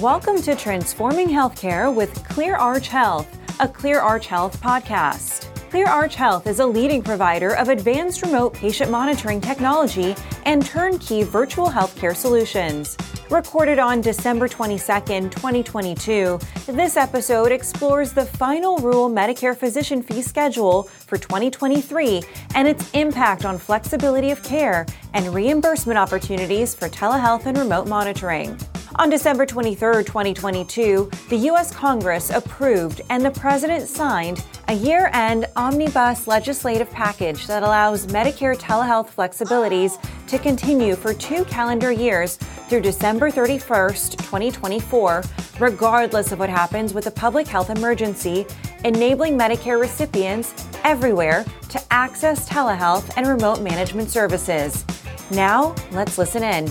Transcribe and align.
Welcome 0.00 0.42
to 0.42 0.56
Transforming 0.56 1.28
Healthcare 1.28 1.94
with 1.94 2.12
ClearArch 2.24 2.86
Health, 2.86 3.28
a 3.60 3.68
ClearArch 3.68 4.24
Health 4.24 4.60
podcast. 4.60 5.48
ClearArch 5.70 6.14
Health 6.14 6.46
is 6.46 6.58
a 6.58 6.66
leading 6.66 7.02
provider 7.02 7.54
of 7.56 7.68
advanced 7.68 8.22
remote 8.22 8.52
patient 8.52 8.90
monitoring 8.90 9.40
technology 9.40 10.14
and 10.44 10.66
turnkey 10.66 11.22
virtual 11.22 11.68
healthcare 11.68 12.14
solutions. 12.14 12.96
Recorded 13.30 13.78
on 13.78 14.00
December 14.00 14.48
22, 14.48 14.82
2022, 15.30 16.38
this 16.66 16.96
episode 16.96 17.52
explores 17.52 18.12
the 18.12 18.26
final 18.26 18.76
rule 18.78 19.08
Medicare 19.08 19.56
physician 19.56 20.02
fee 20.02 20.20
schedule 20.20 20.82
for 20.82 21.16
2023 21.16 22.22
and 22.54 22.68
its 22.68 22.90
impact 22.92 23.44
on 23.44 23.56
flexibility 23.56 24.30
of 24.30 24.42
care 24.42 24.84
and 25.14 25.32
reimbursement 25.34 25.98
opportunities 25.98 26.74
for 26.74 26.88
telehealth 26.88 27.46
and 27.46 27.56
remote 27.56 27.88
monitoring. 27.88 28.58
On 28.96 29.08
December 29.08 29.46
23, 29.46 30.04
2022, 30.04 31.10
the 31.30 31.36
U.S. 31.36 31.74
Congress 31.74 32.28
approved 32.28 33.00
and 33.08 33.24
the 33.24 33.30
President 33.30 33.88
signed 33.88 34.44
a 34.68 34.74
year 34.74 35.08
end 35.14 35.46
omnibus 35.56 36.26
legislative 36.26 36.90
package 36.90 37.46
that 37.46 37.62
allows 37.62 38.06
Medicare 38.08 38.56
telehealth 38.56 39.10
flexibilities 39.10 39.98
to 40.28 40.38
continue 40.38 40.94
for 40.94 41.14
two 41.14 41.42
calendar 41.46 41.90
years 41.90 42.36
through 42.68 42.82
December 42.82 43.30
31st, 43.30 44.18
2024, 44.18 45.22
regardless 45.58 46.30
of 46.30 46.38
what 46.38 46.50
happens 46.50 46.92
with 46.92 47.06
a 47.06 47.10
public 47.10 47.46
health 47.46 47.70
emergency, 47.70 48.44
enabling 48.84 49.38
Medicare 49.38 49.80
recipients 49.80 50.68
everywhere 50.84 51.46
to 51.70 51.82
access 51.90 52.46
telehealth 52.46 53.10
and 53.16 53.26
remote 53.26 53.62
management 53.62 54.10
services. 54.10 54.84
Now, 55.30 55.74
let's 55.92 56.18
listen 56.18 56.42
in. 56.42 56.70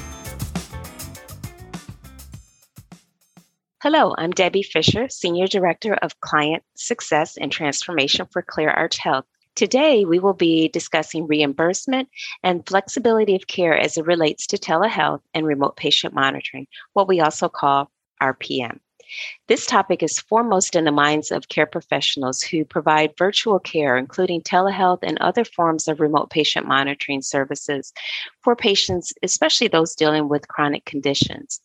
Hello, 3.83 4.13
I'm 4.15 4.29
Debbie 4.29 4.61
Fisher, 4.61 5.09
Senior 5.09 5.47
Director 5.47 5.95
of 5.95 6.21
Client 6.21 6.61
Success 6.75 7.35
and 7.35 7.51
Transformation 7.51 8.27
for 8.31 8.43
ClearArch 8.43 8.97
Health. 8.97 9.25
Today, 9.55 10.05
we 10.05 10.19
will 10.19 10.35
be 10.35 10.67
discussing 10.67 11.25
reimbursement 11.25 12.07
and 12.43 12.63
flexibility 12.67 13.35
of 13.35 13.47
care 13.47 13.75
as 13.75 13.97
it 13.97 14.05
relates 14.05 14.45
to 14.45 14.59
telehealth 14.59 15.21
and 15.33 15.47
remote 15.47 15.77
patient 15.77 16.13
monitoring, 16.13 16.67
what 16.93 17.07
we 17.07 17.21
also 17.21 17.49
call 17.49 17.89
RPM. 18.21 18.77
This 19.47 19.65
topic 19.65 20.03
is 20.03 20.19
foremost 20.19 20.75
in 20.75 20.85
the 20.85 20.91
minds 20.91 21.31
of 21.31 21.49
care 21.49 21.65
professionals 21.65 22.43
who 22.43 22.63
provide 22.63 23.17
virtual 23.17 23.57
care, 23.57 23.97
including 23.97 24.41
telehealth 24.41 24.99
and 25.01 25.17
other 25.17 25.43
forms 25.43 25.87
of 25.87 25.99
remote 25.99 26.29
patient 26.29 26.67
monitoring 26.67 27.23
services 27.23 27.93
for 28.43 28.55
patients, 28.55 29.11
especially 29.23 29.69
those 29.69 29.95
dealing 29.95 30.29
with 30.29 30.47
chronic 30.47 30.85
conditions. 30.85 31.61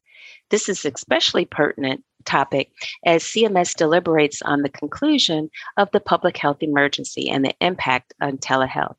This 0.51 0.69
is 0.69 0.85
especially 0.85 1.45
pertinent 1.45 2.05
topic 2.25 2.71
as 3.05 3.23
CMS 3.23 3.75
deliberates 3.75 4.43
on 4.43 4.63
the 4.63 4.69
conclusion 4.69 5.51
of 5.77 5.91
the 5.93 6.01
public 6.01 6.37
health 6.37 6.59
emergency 6.61 7.31
and 7.31 7.45
the 7.45 7.55
impact 7.61 8.15
on 8.21 8.39
telehealth. 8.39 8.97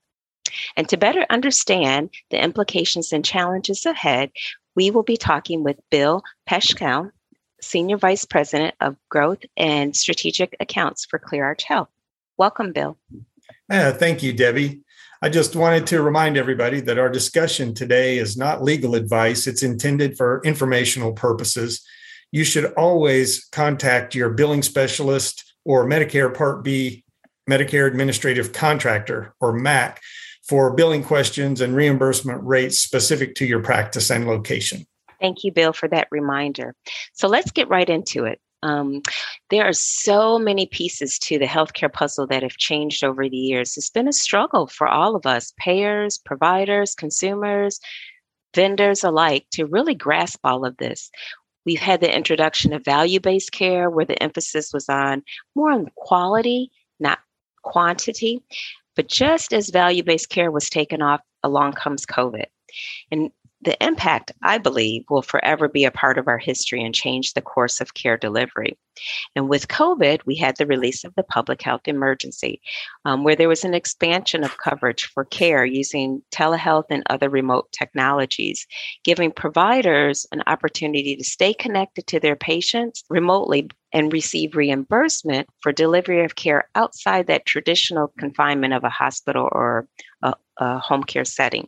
And 0.75 0.87
to 0.89 0.97
better 0.97 1.25
understand 1.29 2.09
the 2.31 2.41
implications 2.41 3.11
and 3.11 3.23
challenges 3.23 3.85
ahead, 3.85 4.31
we 4.75 4.91
will 4.91 5.03
be 5.03 5.17
talking 5.17 5.63
with 5.63 5.77
Bill 5.91 6.23
Paschall, 6.49 7.11
Senior 7.61 7.97
Vice 7.97 8.25
President 8.25 8.75
of 8.79 8.95
Growth 9.09 9.43
and 9.57 9.95
Strategic 9.95 10.55
Accounts 10.59 11.05
for 11.05 11.19
ClearArch 11.19 11.63
Health. 11.63 11.89
Welcome, 12.37 12.71
Bill. 12.71 12.97
Yeah, 13.69 13.91
thank 13.91 14.23
you, 14.23 14.31
Debbie. 14.31 14.81
I 15.21 15.29
just 15.29 15.55
wanted 15.55 15.87
to 15.87 16.03
remind 16.03 16.37
everybody 16.37 16.79
that 16.81 16.99
our 16.99 17.09
discussion 17.09 17.73
today 17.73 18.19
is 18.19 18.37
not 18.37 18.63
legal 18.63 18.93
advice. 18.93 19.47
It's 19.47 19.63
intended 19.63 20.15
for 20.15 20.41
informational 20.45 21.13
purposes. 21.13 21.83
You 22.31 22.43
should 22.43 22.65
always 22.73 23.45
contact 23.45 24.13
your 24.13 24.29
billing 24.29 24.61
specialist 24.61 25.55
or 25.65 25.85
Medicare 25.85 26.31
Part 26.31 26.63
B, 26.63 27.03
Medicare 27.49 27.87
Administrative 27.87 28.53
Contractor, 28.53 29.33
or 29.39 29.53
MAC, 29.53 30.01
for 30.47 30.73
billing 30.73 31.03
questions 31.03 31.61
and 31.61 31.75
reimbursement 31.75 32.43
rates 32.43 32.77
specific 32.77 33.33
to 33.35 33.45
your 33.45 33.61
practice 33.61 34.11
and 34.11 34.27
location. 34.27 34.85
Thank 35.19 35.43
you, 35.43 35.51
Bill, 35.51 35.73
for 35.73 35.87
that 35.87 36.07
reminder. 36.11 36.75
So 37.13 37.27
let's 37.27 37.49
get 37.51 37.69
right 37.69 37.89
into 37.89 38.25
it. 38.25 38.39
Um, 38.63 39.01
there 39.49 39.65
are 39.65 39.73
so 39.73 40.39
many 40.39 40.65
pieces 40.65 41.19
to 41.19 41.37
the 41.37 41.45
healthcare 41.45 41.91
puzzle 41.91 42.27
that 42.27 42.43
have 42.43 42.57
changed 42.57 43.03
over 43.03 43.29
the 43.29 43.37
years. 43.37 43.77
It's 43.77 43.89
been 43.89 44.07
a 44.07 44.13
struggle 44.13 44.67
for 44.67 44.87
all 44.87 45.15
of 45.15 45.25
us, 45.25 45.53
payers, 45.57 46.17
providers, 46.17 46.95
consumers, 46.95 47.79
vendors 48.55 49.03
alike, 49.03 49.45
to 49.51 49.65
really 49.65 49.95
grasp 49.95 50.39
all 50.43 50.65
of 50.65 50.77
this. 50.77 51.11
We've 51.65 51.79
had 51.79 52.01
the 52.01 52.15
introduction 52.15 52.73
of 52.73 52.85
value 52.85 53.19
based 53.19 53.51
care, 53.51 53.89
where 53.89 54.05
the 54.05 54.21
emphasis 54.23 54.71
was 54.73 54.89
on 54.89 55.23
more 55.55 55.71
on 55.71 55.87
quality, 55.95 56.71
not 56.99 57.19
quantity. 57.61 58.41
But 58.95 59.07
just 59.07 59.53
as 59.53 59.69
value 59.69 60.03
based 60.03 60.29
care 60.29 60.49
was 60.49 60.69
taken 60.69 61.01
off, 61.01 61.21
along 61.43 61.73
comes 61.73 62.05
COVID. 62.05 62.45
And 63.11 63.31
the 63.61 63.81
impact, 63.83 64.31
I 64.43 64.59
believe, 64.59 65.03
will 65.09 65.21
forever 65.21 65.67
be 65.67 65.85
a 65.85 65.91
part 65.91 66.17
of 66.17 66.27
our 66.27 66.37
history 66.37 66.83
and 66.83 66.93
change 66.93 67.33
the 67.33 67.41
course 67.41 67.81
of 67.81 67.95
care 67.95 68.17
delivery. 68.17 68.77
And 69.35 69.49
with 69.49 69.67
COVID, 69.67 70.21
we 70.25 70.35
had 70.35 70.57
the 70.57 70.65
release 70.65 71.03
of 71.03 71.13
the 71.15 71.23
public 71.23 71.61
health 71.61 71.81
emergency, 71.85 72.61
um, 73.05 73.23
where 73.23 73.35
there 73.35 73.49
was 73.49 73.63
an 73.63 73.73
expansion 73.73 74.43
of 74.43 74.57
coverage 74.57 75.05
for 75.05 75.25
care 75.25 75.65
using 75.65 76.21
telehealth 76.31 76.85
and 76.89 77.03
other 77.09 77.29
remote 77.29 77.71
technologies, 77.71 78.67
giving 79.03 79.31
providers 79.31 80.25
an 80.31 80.43
opportunity 80.47 81.15
to 81.15 81.23
stay 81.23 81.53
connected 81.53 82.07
to 82.07 82.19
their 82.19 82.35
patients 82.35 83.03
remotely 83.09 83.69
and 83.93 84.11
receive 84.11 84.55
reimbursement 84.55 85.47
for 85.61 85.71
delivery 85.71 86.23
of 86.23 86.35
care 86.35 86.69
outside 86.75 87.27
that 87.27 87.45
traditional 87.45 88.13
confinement 88.19 88.73
of 88.73 88.83
a 88.83 88.89
hospital 88.89 89.47
or 89.51 89.87
a, 90.21 90.33
a 90.57 90.79
home 90.79 91.03
care 91.03 91.25
setting. 91.25 91.67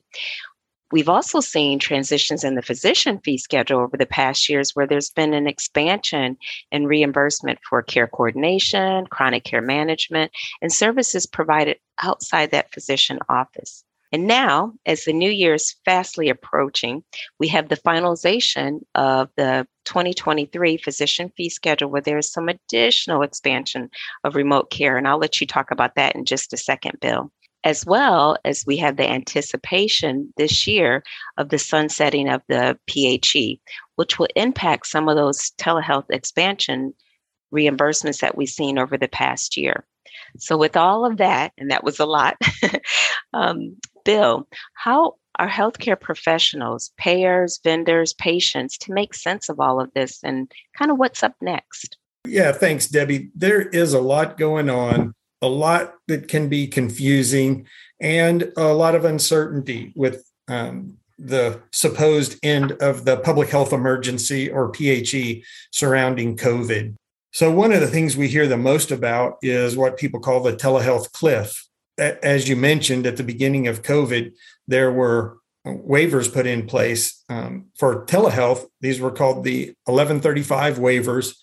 We've 0.92 1.10
also 1.10 1.40
seen 1.40 1.78
transitions 1.78 2.44
in 2.44 2.56
the 2.56 2.62
physician 2.62 3.20
fee 3.20 3.38
schedule 3.38 3.80
over 3.80 3.96
the 3.96 4.08
past 4.08 4.50
years 4.50 4.76
where 4.76 4.88
there's 4.88 5.12
been 5.12 5.34
an 5.34 5.48
expansion 5.48 6.38
in 6.72 6.88
reimbursement 6.88 7.60
for 7.68 7.82
care 7.84 8.08
coordination, 8.08 9.06
chronic 9.08 9.44
care 9.44 9.62
management, 9.62 10.32
and 10.62 10.74
services 10.74 11.28
provided 11.28 11.78
outside 12.02 12.52
that 12.52 12.74
physician 12.74 13.20
office. 13.30 13.84
And 14.12 14.26
now, 14.26 14.74
as 14.88 15.06
the 15.06 15.14
new 15.14 15.30
year 15.30 15.54
is 15.54 15.76
fastly 15.86 16.30
approaching, 16.30 17.04
we 17.40 17.48
have 17.50 17.70
the 17.70 17.78
finalization 17.78 18.80
of 18.96 19.30
the 19.38 19.68
2023 19.86 20.78
physician 20.78 21.32
fee 21.38 21.50
schedule 21.50 21.90
where 21.90 22.02
there's 22.02 22.32
some 22.32 22.50
additional 22.50 23.22
expansion 23.22 23.92
of 24.24 24.36
remote 24.36 24.72
care. 24.72 24.98
And 24.98 25.08
I'll 25.08 25.20
let 25.20 25.40
you 25.40 25.46
talk 25.46 25.70
about 25.70 25.94
that 25.96 26.16
in 26.16 26.26
just 26.26 26.54
a 26.54 26.58
second, 26.58 27.00
Bill 27.00 27.32
as 27.64 27.86
well 27.86 28.38
as 28.46 28.64
we 28.66 28.78
have 28.78 28.98
the 28.98 29.10
anticipation 29.10 30.34
this 30.38 30.66
year 30.66 31.04
of 31.38 31.50
the 31.50 31.60
sunsetting 31.60 32.30
of 32.30 32.42
the 32.48 32.78
PHE, 32.88 33.60
which 33.96 34.18
will 34.18 34.30
impact 34.36 34.88
some 34.88 35.10
of 35.10 35.16
those 35.16 35.52
telehealth 35.58 36.10
expansion 36.10 36.94
reimbursements 37.54 38.22
that 38.22 38.38
we've 38.38 38.50
seen 38.50 38.78
over 38.78 38.98
the 38.98 39.08
past 39.08 39.58
year. 39.58 39.86
So, 40.38 40.58
with 40.58 40.78
all 40.78 41.06
of 41.06 41.18
that, 41.18 41.54
and 41.58 41.72
that 41.72 41.84
was 41.84 42.00
a 42.00 42.06
lot, 42.06 42.38
um, 43.34 43.78
Bill, 44.06 44.48
how 44.74 45.16
are 45.38 45.50
healthcare 45.50 46.00
professionals, 46.00 46.92
payers, 46.98 47.60
vendors, 47.64 48.14
patients 48.14 48.78
to 48.80 48.94
make 48.94 49.14
sense 49.14 49.50
of 49.50 49.60
all 49.60 49.82
of 49.82 49.92
this 49.94 50.20
and 50.24 50.52
kind 50.78 50.92
of 50.92 50.98
what's 50.98 51.24
up 51.24 51.36
next? 51.42 51.98
Yeah, 52.28 52.52
thanks, 52.52 52.88
Debbie. 52.88 53.32
There 53.36 53.62
is 53.62 53.94
a 53.94 54.02
lot 54.02 54.38
going 54.38 54.70
on 54.70 55.14
a 55.42 55.48
lot 55.48 55.96
that 56.08 56.28
can 56.28 56.50
be 56.50 56.68
confusing 56.68 57.68
and 58.00 58.52
a 58.58 58.74
lot 58.74 58.96
of 58.96 59.06
uncertainty 59.06 59.94
with 59.96 60.24
um, 60.48 60.98
the 61.18 61.62
supposed 61.72 62.38
end 62.44 62.72
of 62.74 63.06
the 63.06 63.18
public 63.18 63.50
health 63.50 63.74
emergency 63.74 64.50
or 64.50 64.72
PHE 64.72 65.44
surrounding 65.72 66.38
COVID. 66.38 66.96
So, 67.32 67.52
one 67.52 67.72
of 67.72 67.82
the 67.82 67.88
things 67.88 68.18
we 68.18 68.28
hear 68.28 68.48
the 68.48 68.58
most 68.58 68.92
about 68.92 69.38
is 69.42 69.78
what 69.78 69.98
people 69.98 70.20
call 70.20 70.42
the 70.42 70.56
telehealth 70.56 71.12
cliff. 71.12 71.68
As 71.98 72.48
you 72.48 72.56
mentioned 72.56 73.06
at 73.06 73.18
the 73.18 73.24
beginning 73.24 73.68
of 73.68 73.84
COVID, 73.84 74.32
there 74.68 74.92
were 74.92 75.38
waivers 75.68 76.34
put 76.34 76.48
in 76.48 76.66
place 76.66 77.24
um, 77.30 77.66
for 77.78 78.06
telehealth. 78.06 78.66
These 78.82 79.00
were 79.00 79.12
called 79.12 79.44
the 79.44 79.76
1135 79.86 80.78
waivers 80.78 81.36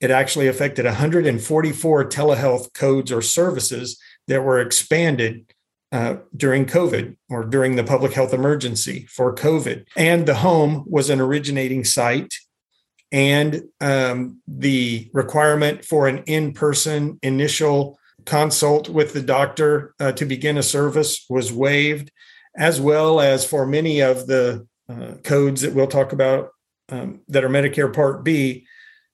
it 0.00 0.10
actually 0.10 0.46
affected 0.46 0.84
144 0.84 2.04
telehealth 2.08 2.72
codes 2.74 3.10
or 3.10 3.22
services 3.22 3.98
that 4.28 4.42
were 4.42 4.60
expanded 4.60 5.52
uh, 5.92 6.16
during 6.36 6.66
COVID 6.66 7.16
or 7.30 7.44
during 7.44 7.76
the 7.76 7.84
public 7.84 8.12
health 8.12 8.34
emergency 8.34 9.06
for 9.08 9.34
COVID. 9.34 9.86
And 9.96 10.26
the 10.26 10.34
home 10.34 10.84
was 10.86 11.10
an 11.10 11.20
originating 11.20 11.84
site. 11.84 12.34
And 13.12 13.62
um, 13.80 14.42
the 14.48 15.08
requirement 15.14 15.84
for 15.84 16.08
an 16.08 16.24
in 16.26 16.52
person 16.52 17.18
initial 17.22 17.98
consult 18.24 18.88
with 18.88 19.12
the 19.14 19.22
doctor 19.22 19.94
uh, 20.00 20.12
to 20.12 20.24
begin 20.24 20.58
a 20.58 20.62
service 20.62 21.24
was 21.30 21.52
waived, 21.52 22.10
as 22.56 22.80
well 22.80 23.20
as 23.20 23.46
for 23.46 23.64
many 23.64 24.00
of 24.00 24.26
the 24.26 24.66
uh, 24.88 25.12
codes 25.22 25.62
that 25.62 25.72
we'll 25.72 25.86
talk 25.86 26.12
about 26.12 26.50
um, 26.88 27.20
that 27.28 27.44
are 27.44 27.48
Medicare 27.48 27.92
Part 27.92 28.24
B. 28.24 28.66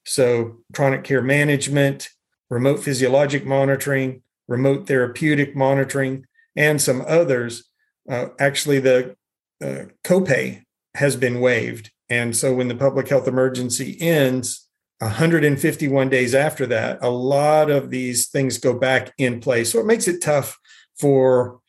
So, 0.04 0.58
chronic 0.74 1.04
care 1.04 1.22
management, 1.22 2.08
remote 2.50 2.82
physiologic 2.82 3.44
monitoring, 3.44 4.22
remote 4.48 4.86
therapeutic 4.86 5.54
monitoring, 5.54 6.26
and 6.56 6.80
some 6.80 7.04
others. 7.06 7.70
Uh, 8.10 8.26
actually, 8.38 8.80
the 8.80 9.16
uh, 9.62 9.84
copay 10.04 10.62
has 10.94 11.16
been 11.16 11.40
waived. 11.40 11.90
And 12.10 12.36
so, 12.36 12.54
when 12.54 12.68
the 12.68 12.74
public 12.74 13.08
health 13.08 13.28
emergency 13.28 13.96
ends, 14.00 14.68
151 14.98 16.08
days 16.08 16.34
after 16.34 16.66
that, 16.66 16.98
a 17.02 17.10
lot 17.10 17.70
of 17.70 17.90
these 17.90 18.28
things 18.28 18.58
go 18.58 18.78
back 18.78 19.12
in 19.18 19.40
place. 19.40 19.72
So, 19.72 19.80
it 19.80 19.86
makes 19.86 20.08
it 20.08 20.20
tough 20.20 20.58
for 20.98 21.60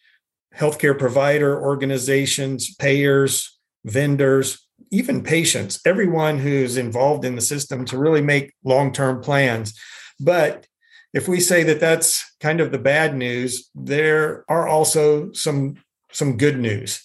healthcare 0.55 0.97
provider 0.97 1.61
organizations, 1.61 2.75
payers, 2.75 3.59
vendors, 3.85 4.62
even 4.93 5.23
patients, 5.23 5.81
everyone 5.85 6.37
who's 6.37 6.77
involved 6.77 7.25
in 7.25 7.35
the 7.35 7.41
system 7.41 7.83
to 7.85 7.97
really 7.97 8.21
make 8.21 8.53
long 8.63 8.93
term 8.93 9.21
plans. 9.21 9.77
But 10.19 10.67
if 11.13 11.27
we 11.27 11.39
say 11.39 11.63
that 11.63 11.79
that's 11.79 12.23
kind 12.39 12.61
of 12.61 12.71
the 12.71 12.77
bad 12.77 13.15
news, 13.15 13.69
there 13.73 14.45
are 14.47 14.67
also 14.67 15.31
some 15.33 15.75
some 16.11 16.37
good 16.37 16.59
news 16.59 17.01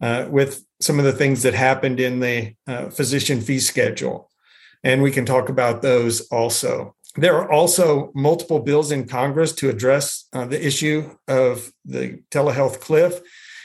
uh, 0.00 0.28
with 0.30 0.64
some 0.80 1.00
of 1.00 1.04
the 1.04 1.12
things 1.12 1.42
that 1.42 1.54
happened 1.54 1.98
in 1.98 2.20
the 2.20 2.54
uh, 2.68 2.90
physician 2.90 3.40
fee 3.40 3.58
schedule, 3.58 4.30
and 4.84 5.02
we 5.02 5.10
can 5.10 5.26
talk 5.26 5.48
about 5.48 5.82
those 5.82 6.20
also. 6.28 6.94
There 7.16 7.36
are 7.36 7.50
also 7.50 8.10
multiple 8.14 8.60
bills 8.60 8.90
in 8.90 9.06
Congress 9.06 9.52
to 9.54 9.68
address 9.68 10.26
uh, 10.32 10.46
the 10.46 10.64
issue 10.64 11.10
of 11.28 11.72
the 11.84 12.22
telehealth 12.30 12.80
cliff. 12.80 13.20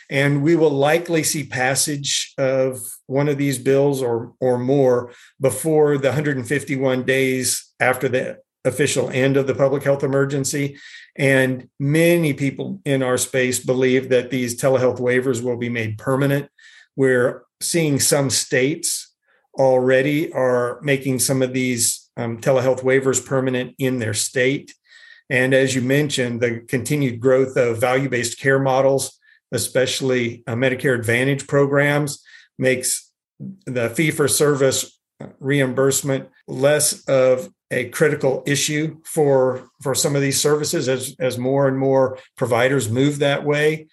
And 0.09 0.41
we 0.41 0.55
will 0.55 0.71
likely 0.71 1.23
see 1.23 1.43
passage 1.43 2.33
of 2.37 2.79
one 3.07 3.27
of 3.27 3.37
these 3.37 3.57
bills 3.57 4.01
or, 4.01 4.33
or 4.39 4.57
more 4.57 5.11
before 5.39 5.97
the 5.97 6.09
151 6.09 7.03
days 7.03 7.73
after 7.79 8.07
the 8.07 8.39
official 8.63 9.09
end 9.09 9.37
of 9.37 9.47
the 9.47 9.55
public 9.55 9.83
health 9.83 10.03
emergency. 10.03 10.77
And 11.17 11.69
many 11.79 12.33
people 12.33 12.81
in 12.85 13.01
our 13.03 13.17
space 13.17 13.59
believe 13.59 14.09
that 14.09 14.29
these 14.29 14.59
telehealth 14.59 14.99
waivers 14.99 15.41
will 15.41 15.57
be 15.57 15.69
made 15.69 15.97
permanent. 15.97 16.49
We're 16.95 17.43
seeing 17.61 17.99
some 17.99 18.29
states 18.29 19.13
already 19.57 20.31
are 20.31 20.79
making 20.81 21.19
some 21.19 21.41
of 21.41 21.53
these 21.53 22.09
um, 22.17 22.39
telehealth 22.39 22.83
waivers 22.83 23.25
permanent 23.25 23.75
in 23.79 23.99
their 23.99 24.13
state. 24.13 24.73
And 25.29 25.53
as 25.53 25.75
you 25.75 25.81
mentioned, 25.81 26.41
the 26.41 26.61
continued 26.67 27.19
growth 27.19 27.57
of 27.57 27.81
value 27.81 28.09
based 28.09 28.39
care 28.39 28.59
models, 28.59 29.19
especially 29.51 30.43
uh, 30.47 30.53
Medicare 30.53 30.95
Advantage 30.95 31.47
programs, 31.47 32.23
makes 32.57 33.11
the 33.65 33.89
fee 33.89 34.11
for 34.11 34.27
service 34.27 34.99
reimbursement 35.39 36.29
less 36.47 37.07
of 37.07 37.49
a 37.69 37.89
critical 37.89 38.43
issue 38.45 38.97
for 39.03 39.67
for 39.81 39.93
some 39.93 40.15
of 40.15 40.21
these 40.21 40.39
services 40.39 40.87
as 40.87 41.15
as 41.19 41.37
more 41.37 41.67
and 41.67 41.77
more 41.77 42.17
providers 42.37 42.89
move 42.89 43.19
that 43.19 43.43
way 43.43 43.87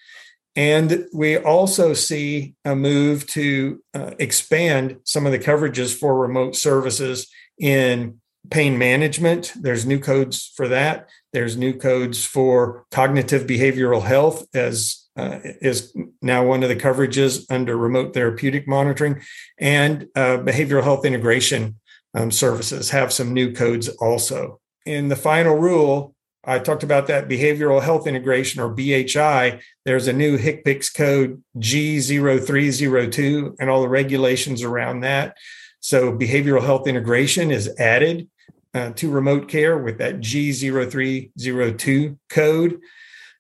and 0.57 1.07
we 1.13 1.37
also 1.37 1.95
see 1.95 2.55
a 2.65 2.77
move 2.77 3.27
to 3.29 3.83
uh, 3.93 4.13
expand 4.19 4.99
some 5.05 5.27
of 5.27 5.33
the 5.33 5.39
coverages 5.39 5.97
for 5.97 6.17
remote 6.17 6.55
services 6.55 7.29
in 7.59 8.21
pain 8.51 8.79
management. 8.79 9.53
There's 9.57 9.87
new 9.87 9.99
codes 9.99 10.53
for 10.55 10.69
that. 10.69 11.09
There's 11.33 11.57
new 11.57 11.75
codes 11.75 12.25
for 12.25 12.85
cognitive 12.93 13.47
behavioral 13.47 14.03
health 14.03 14.47
as 14.55 15.04
uh, 15.17 15.39
is 15.43 15.95
now 16.21 16.45
one 16.45 16.63
of 16.63 16.69
the 16.69 16.77
coverages 16.77 17.45
under 17.51 17.77
remote 17.77 18.15
therapeutic 18.15 18.67
monitoring 18.67 19.23
and 19.59 20.09
uh, 20.17 20.39
behavioral 20.39 20.83
health 20.83 21.05
integration 21.05 21.79
um, 22.15 22.31
services 22.31 22.91
have 22.91 23.13
some 23.13 23.33
new 23.33 23.53
codes 23.53 23.89
also. 23.89 24.61
In 24.87 25.09
the 25.09 25.17
final 25.17 25.57
rule, 25.57 26.15
I 26.47 26.59
talked 26.59 26.83
about 26.83 27.07
that 27.07 27.29
behavioral 27.29 27.83
health 27.83 28.07
integration 28.07 28.61
or 28.61 28.75
BHI. 28.75 29.61
There's 29.85 30.09
a 30.09 30.13
new 30.13 30.39
HCPCS 30.39 30.95
code 30.95 31.43
G0302 31.59 33.57
and 33.59 33.71
all 33.71 33.83
the 33.83 33.89
regulations 33.89 34.63
around 34.63 35.01
that. 35.01 35.37
So 35.81 36.13
behavioral 36.13 36.63
health 36.63 36.87
integration 36.87 37.51
is 37.51 37.75
added 37.79 38.29
uh, 38.75 38.91
to 38.93 39.11
remote 39.11 39.49
care 39.49 39.79
with 39.79 39.99
that 39.99 40.17
G0302 40.17 42.19
code. 42.29 42.81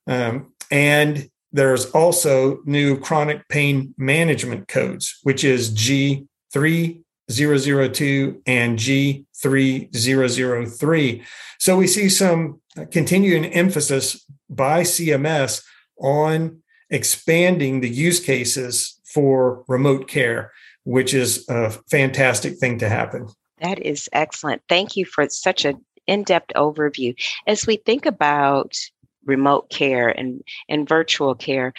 Um, 0.06 0.52
and 0.70 1.28
there's 1.54 1.86
also 1.92 2.60
new 2.64 2.98
chronic 2.98 3.48
pain 3.48 3.94
management 3.96 4.68
codes, 4.68 5.18
which 5.22 5.42
is 5.44 5.74
G3002 5.74 8.42
and 8.46 8.78
G3003. 8.78 11.24
So 11.58 11.78
we 11.78 11.86
see 11.86 12.10
some 12.10 12.60
uh, 12.76 12.84
continuing 12.90 13.46
emphasis 13.46 14.26
by 14.50 14.82
CMS 14.82 15.64
on 15.98 16.60
expanding 16.90 17.80
the 17.80 17.88
use 17.88 18.20
cases 18.20 19.00
for 19.04 19.64
remote 19.68 20.08
care 20.08 20.52
which 20.84 21.14
is 21.14 21.44
a 21.48 21.70
fantastic 21.90 22.58
thing 22.58 22.78
to 22.78 22.88
happen. 22.88 23.28
That 23.60 23.80
is 23.80 24.08
excellent. 24.12 24.62
Thank 24.68 24.96
you 24.96 25.04
for 25.04 25.28
such 25.28 25.64
an 25.64 25.84
in-depth 26.06 26.52
overview. 26.54 27.14
As 27.46 27.66
we 27.66 27.76
think 27.76 28.06
about 28.06 28.76
remote 29.26 29.70
care 29.70 30.08
and, 30.08 30.42
and 30.68 30.88
virtual 30.88 31.34
care, 31.34 31.72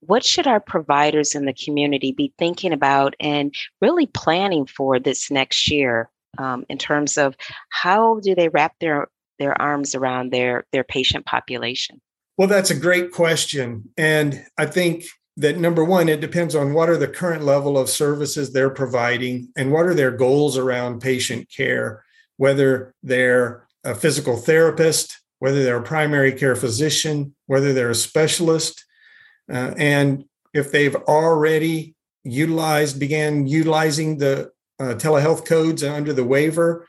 what 0.00 0.24
should 0.24 0.46
our 0.46 0.60
providers 0.60 1.34
in 1.34 1.44
the 1.44 1.52
community 1.52 2.12
be 2.12 2.32
thinking 2.38 2.72
about 2.72 3.14
and 3.20 3.54
really 3.80 4.06
planning 4.06 4.66
for 4.66 4.98
this 4.98 5.30
next 5.30 5.70
year 5.70 6.10
um, 6.38 6.64
in 6.68 6.78
terms 6.78 7.18
of 7.18 7.36
how 7.70 8.20
do 8.20 8.34
they 8.34 8.48
wrap 8.48 8.74
their 8.80 9.08
their 9.38 9.60
arms 9.60 9.94
around 9.94 10.32
their 10.32 10.66
their 10.72 10.84
patient 10.84 11.26
population? 11.26 12.00
Well, 12.36 12.48
that's 12.48 12.70
a 12.70 12.78
great 12.78 13.12
question, 13.12 13.90
and 13.96 14.44
I 14.56 14.66
think 14.66 15.04
that 15.36 15.58
number 15.58 15.84
one, 15.84 16.08
it 16.08 16.20
depends 16.20 16.54
on 16.54 16.74
what 16.74 16.88
are 16.88 16.96
the 16.96 17.08
current 17.08 17.44
level 17.44 17.78
of 17.78 17.88
services 17.88 18.52
they're 18.52 18.70
providing 18.70 19.48
and 19.56 19.72
what 19.72 19.86
are 19.86 19.94
their 19.94 20.10
goals 20.10 20.58
around 20.58 21.00
patient 21.00 21.48
care, 21.54 22.04
whether 22.36 22.94
they're 23.02 23.66
a 23.84 23.94
physical 23.94 24.36
therapist, 24.36 25.19
whether 25.40 25.62
they're 25.62 25.78
a 25.78 25.82
primary 25.82 26.32
care 26.32 26.54
physician, 26.54 27.34
whether 27.46 27.72
they're 27.72 27.90
a 27.90 27.94
specialist, 27.94 28.84
uh, 29.52 29.74
and 29.76 30.24
if 30.54 30.70
they've 30.70 30.96
already 30.96 31.94
utilized, 32.22 33.00
began 33.00 33.46
utilizing 33.46 34.18
the 34.18 34.52
uh, 34.78 34.94
telehealth 34.94 35.44
codes 35.44 35.82
under 35.82 36.12
the 36.12 36.24
waiver, 36.24 36.86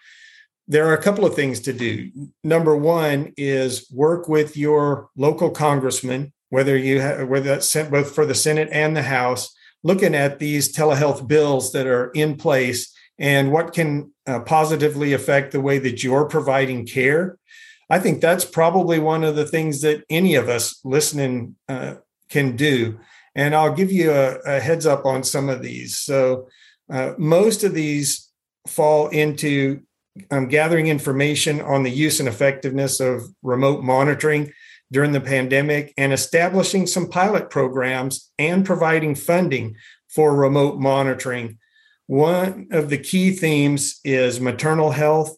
there 0.67 0.87
are 0.87 0.93
a 0.93 1.01
couple 1.01 1.25
of 1.25 1.35
things 1.35 1.59
to 1.61 1.73
do. 1.73 2.11
Number 2.43 2.77
one 2.77 3.33
is 3.35 3.89
work 3.91 4.29
with 4.29 4.55
your 4.55 5.09
local 5.15 5.49
congressman 5.49 6.31
whether 6.51 6.77
you 6.77 6.99
have, 6.99 7.27
whether 7.27 7.45
that's 7.45 7.67
sent 7.67 7.89
both 7.89 8.13
for 8.13 8.25
the 8.25 8.35
Senate 8.35 8.69
and 8.71 8.95
the 8.95 9.01
House, 9.01 9.55
looking 9.83 10.13
at 10.13 10.37
these 10.37 10.75
telehealth 10.75 11.27
bills 11.27 11.71
that 11.71 11.87
are 11.87 12.11
in 12.11 12.35
place 12.35 12.93
and 13.17 13.51
what 13.51 13.73
can 13.73 14.11
uh, 14.27 14.41
positively 14.41 15.13
affect 15.13 15.53
the 15.53 15.61
way 15.61 15.79
that 15.79 16.03
you're 16.03 16.25
providing 16.25 16.85
care. 16.85 17.37
I 17.91 17.99
think 17.99 18.21
that's 18.21 18.45
probably 18.45 18.99
one 18.99 19.25
of 19.25 19.35
the 19.35 19.45
things 19.45 19.81
that 19.81 20.05
any 20.09 20.35
of 20.35 20.47
us 20.47 20.79
listening 20.85 21.57
uh, 21.67 21.95
can 22.29 22.55
do. 22.55 22.97
And 23.35 23.53
I'll 23.53 23.73
give 23.73 23.91
you 23.91 24.11
a, 24.11 24.37
a, 24.45 24.59
heads 24.61 24.85
up 24.85 25.05
on 25.05 25.25
some 25.25 25.49
of 25.49 25.61
these. 25.61 25.99
So, 25.99 26.47
uh, 26.89 27.15
most 27.17 27.65
of 27.65 27.73
these 27.73 28.31
fall 28.65 29.09
into 29.09 29.81
um, 30.29 30.47
gathering 30.47 30.87
information 30.87 31.59
on 31.59 31.83
the 31.83 31.91
use 31.91 32.21
and 32.21 32.29
effectiveness 32.29 33.01
of 33.01 33.23
remote 33.43 33.83
monitoring 33.83 34.53
during 34.89 35.11
the 35.11 35.19
pandemic 35.19 35.93
and 35.97 36.13
establishing 36.13 36.87
some 36.87 37.09
pilot 37.09 37.49
programs 37.49 38.31
and 38.39 38.65
providing 38.65 39.15
funding 39.15 39.75
for 40.07 40.33
remote 40.33 40.79
monitoring. 40.79 41.57
One 42.07 42.69
of 42.71 42.89
the 42.89 42.97
key 42.97 43.31
themes 43.31 43.99
is 44.05 44.39
maternal 44.39 44.91
health 44.91 45.35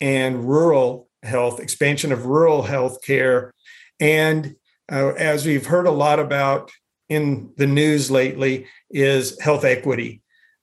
and 0.00 0.48
rural 0.48 1.07
health, 1.22 1.60
expansion 1.60 2.12
of 2.12 2.26
rural 2.26 2.62
health 2.62 3.02
care. 3.02 3.52
And 4.00 4.56
uh, 4.90 5.12
as 5.16 5.44
we've 5.44 5.66
heard 5.66 5.86
a 5.86 5.92
lot 5.92 6.18
about 6.18 6.70
in 7.08 7.52
the 7.56 7.66
news 7.66 8.10
lately, 8.10 8.66
is 8.90 9.40
health 9.40 9.64
equity, 9.64 10.22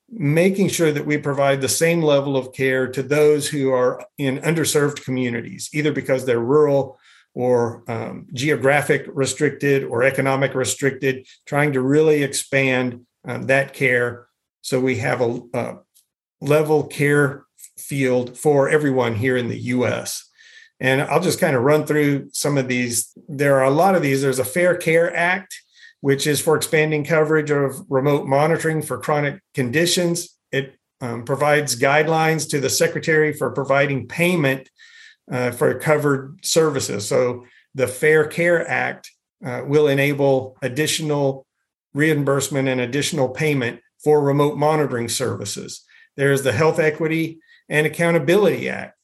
making 0.10 0.70
sure 0.70 0.92
that 0.92 1.06
we 1.06 1.18
provide 1.18 1.62
the 1.62 1.70
same 1.70 2.02
level 2.02 2.38
of 2.38 2.54
care 2.54 2.88
to 2.88 3.02
those 3.02 3.48
who 3.48 3.72
are 3.72 4.06
in 4.18 4.38
underserved 4.40 5.04
communities, 5.04 5.70
either 5.74 5.92
because 5.92 6.26
they're 6.26 6.40
rural 6.40 7.00
or 7.34 7.84
um, 7.88 8.28
geographic 8.34 9.06
restricted 9.08 9.84
or 9.84 10.04
economic 10.04 10.54
restricted, 10.54 11.28
trying 11.46 11.74
to 11.74 11.82
really 11.82 12.24
expand 12.24 13.06
um, 13.28 13.48
that 13.48 13.74
care 13.74 14.28
so 14.66 14.80
we 14.80 14.98
have 14.98 15.22
a, 15.22 15.40
a, 15.54 15.78
level 16.42 16.84
care 16.84 17.46
field 17.78 18.36
for 18.36 18.68
everyone 18.68 19.14
here 19.14 19.38
in 19.38 19.48
the 19.48 19.60
US. 19.76 20.25
And 20.80 21.02
I'll 21.02 21.22
just 21.22 21.40
kind 21.40 21.56
of 21.56 21.64
run 21.64 21.86
through 21.86 22.30
some 22.34 22.58
of 22.58 22.68
these. 22.68 23.14
There 23.28 23.58
are 23.60 23.64
a 23.64 23.72
lot 23.72 23.96
of 23.96 24.02
these. 24.02 24.22
There's 24.22 24.40
a 24.40 24.46
Fair 24.46 24.76
Care 24.76 25.16
Act, 25.16 25.56
which 26.02 26.28
is 26.28 26.42
for 26.42 26.56
expanding 26.56 27.06
coverage 27.06 27.50
of 27.50 27.86
remote 27.90 28.28
monitoring 28.28 28.82
for 28.82 28.98
chronic 28.98 29.42
conditions. 29.54 30.38
It 30.52 30.76
um, 31.02 31.24
provides 31.24 31.80
guidelines 31.80 32.50
to 32.50 32.60
the 32.60 32.70
secretary 32.70 33.34
for 33.34 33.52
providing 33.52 34.08
payment 34.08 34.70
uh, 35.32 35.52
for 35.52 35.80
covered 35.80 36.46
services. 36.46 37.08
So 37.08 37.46
the 37.74 37.88
Fair 37.88 38.28
Care 38.28 38.68
Act 38.70 39.12
uh, 39.46 39.62
will 39.66 39.88
enable 39.88 40.58
additional 40.62 41.46
reimbursement 41.94 42.68
and 42.68 42.82
additional 42.82 43.30
payment 43.30 43.80
for 44.04 44.22
remote 44.22 44.58
monitoring 44.58 45.10
services. 45.10 45.84
There's 46.16 46.44
the 46.44 46.52
Health 46.52 46.80
Equity 46.80 47.40
and 47.70 47.88
Accountability 47.88 48.70
Act, 48.70 48.95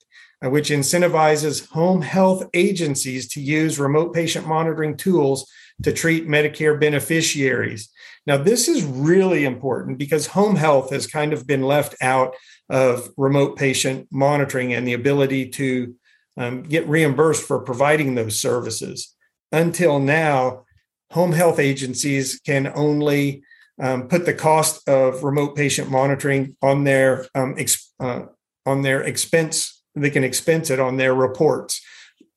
which 0.50 0.70
incentivizes 0.70 1.68
home 1.70 2.02
health 2.02 2.50
agencies 2.54 3.28
to 3.30 3.42
use 3.42 3.80
remote 3.80 4.14
patient 4.14 4.48
monitoring 4.48 4.98
tools 4.98 5.50
to 5.84 5.92
treat 5.92 6.28
Medicare 6.28 6.80
beneficiaries. 6.80 7.90
Now, 8.28 8.38
this 8.38 8.68
is 8.68 8.84
really 8.84 9.46
important 9.46 9.98
because 9.98 10.28
home 10.28 10.56
health 10.56 10.92
has 10.92 11.08
kind 11.08 11.34
of 11.34 11.48
been 11.48 11.62
left 11.62 11.96
out 12.02 12.36
of 12.70 13.10
remote 13.18 13.58
patient 13.58 14.08
monitoring 14.12 14.74
and 14.74 14.88
the 14.88 14.94
ability 14.94 15.50
to 15.50 15.96
um, 16.38 16.64
get 16.64 16.88
reimbursed 16.88 17.44
for 17.44 17.60
providing 17.60 18.16
those 18.16 18.40
services. 18.40 19.16
Until 19.52 20.00
now, 20.00 20.66
home 21.12 21.34
health 21.34 21.60
agencies 21.60 22.40
can 22.40 22.72
only 22.74 23.44
um, 23.82 24.08
put 24.08 24.26
the 24.26 24.34
cost 24.34 24.88
of 24.88 25.24
remote 25.24 25.56
patient 25.56 25.90
monitoring 25.90 26.56
on 26.62 26.84
their 26.84 27.28
um, 27.36 27.56
ex, 27.58 27.92
uh, 28.00 28.24
on 28.66 28.84
their 28.84 29.02
expense. 29.02 29.81
They 29.96 30.10
can 30.10 30.24
expense 30.24 30.70
it 30.70 30.80
on 30.80 30.98
their 30.98 31.14
reports 31.14 31.82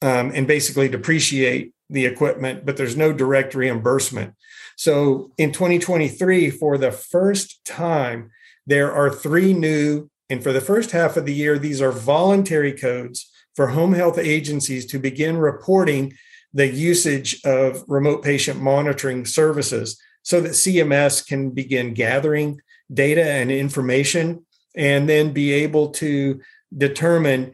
um, 0.02 0.32
and 0.34 0.46
basically 0.46 0.88
depreciate 0.88 1.72
the 1.90 2.06
equipment, 2.06 2.64
but 2.64 2.76
there's 2.76 2.96
no 2.96 3.12
direct 3.12 3.54
reimbursement. 3.54 4.34
So 4.76 5.30
in 5.38 5.52
2023, 5.52 6.50
for 6.50 6.78
the 6.78 6.90
first 6.90 7.64
time, 7.64 8.30
there 8.66 8.92
are 8.92 9.10
three 9.10 9.52
new, 9.52 10.10
and 10.28 10.42
for 10.42 10.52
the 10.52 10.60
first 10.60 10.90
half 10.90 11.16
of 11.16 11.26
the 11.26 11.34
year, 11.34 11.58
these 11.58 11.80
are 11.80 11.92
voluntary 11.92 12.72
codes 12.72 13.30
for 13.54 13.68
home 13.68 13.92
health 13.92 14.18
agencies 14.18 14.86
to 14.86 14.98
begin 14.98 15.36
reporting 15.36 16.14
the 16.52 16.66
usage 16.66 17.40
of 17.44 17.84
remote 17.86 18.22
patient 18.22 18.60
monitoring 18.60 19.24
services 19.24 20.00
so 20.22 20.40
that 20.40 20.52
CMS 20.52 21.26
can 21.26 21.50
begin 21.50 21.94
gathering 21.94 22.60
data 22.92 23.24
and 23.24 23.50
information 23.50 24.44
and 24.76 25.08
then 25.08 25.32
be 25.32 25.52
able 25.52 25.90
to 25.90 26.40
determine 26.76 27.52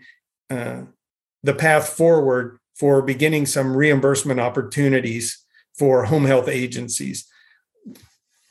uh, 0.50 0.83
the 1.43 1.55
path 1.55 1.89
forward 1.91 2.59
for 2.75 3.03
beginning 3.03 3.47
some 3.47 3.77
reimbursement 3.77 4.41
opportunities 4.41 5.45
for 5.79 6.05
home 6.07 6.25
health 6.25 6.49
agencies. 6.49 7.27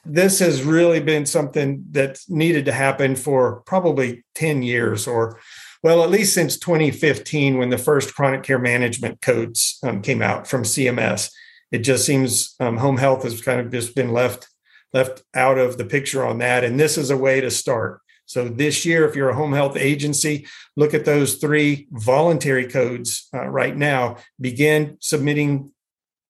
This 0.06 0.40
has 0.40 0.64
really 0.64 1.00
been 1.00 1.26
something 1.26 1.86
that's 1.92 2.30
needed 2.30 2.66
to 2.66 2.72
happen 2.72 3.16
for 3.16 3.62
probably 3.66 4.24
10 4.36 4.64
years 4.64 5.08
or 5.08 5.40
well, 5.82 6.04
at 6.04 6.10
least 6.10 6.34
since 6.34 6.60
2015, 6.60 7.58
when 7.58 7.70
the 7.70 7.78
first 7.78 8.14
chronic 8.14 8.44
care 8.44 8.60
management 8.60 9.22
codes 9.22 9.80
um, 9.84 10.02
came 10.02 10.22
out 10.22 10.46
from 10.46 10.64
CMS. 10.64 11.32
It 11.72 11.80
just 11.80 12.06
seems 12.06 12.56
um, 12.60 12.78
home 12.78 12.98
health 12.98 13.24
has 13.24 13.42
kind 13.42 13.62
of 13.62 13.72
just 13.72 13.96
been 13.96 14.12
left 14.12 14.48
left 14.92 15.22
out 15.36 15.60
of 15.60 15.78
the 15.78 15.86
picture 15.86 16.26
on 16.26 16.40
that, 16.40 16.64
and 16.64 16.80
this 16.80 16.98
is 16.98 17.12
a 17.12 17.18
way 17.18 17.40
to 17.40 17.52
start. 17.52 18.02
So 18.30 18.48
this 18.48 18.86
year, 18.86 19.08
if 19.08 19.16
you're 19.16 19.32
a 19.32 19.36
home 19.36 19.54
health 19.54 19.76
agency, 19.76 20.46
look 20.76 20.94
at 20.94 21.04
those 21.04 21.38
three 21.38 21.88
voluntary 21.90 22.68
codes 22.68 23.28
uh, 23.34 23.48
right 23.48 23.76
now. 23.76 24.18
Begin 24.40 24.98
submitting 25.00 25.72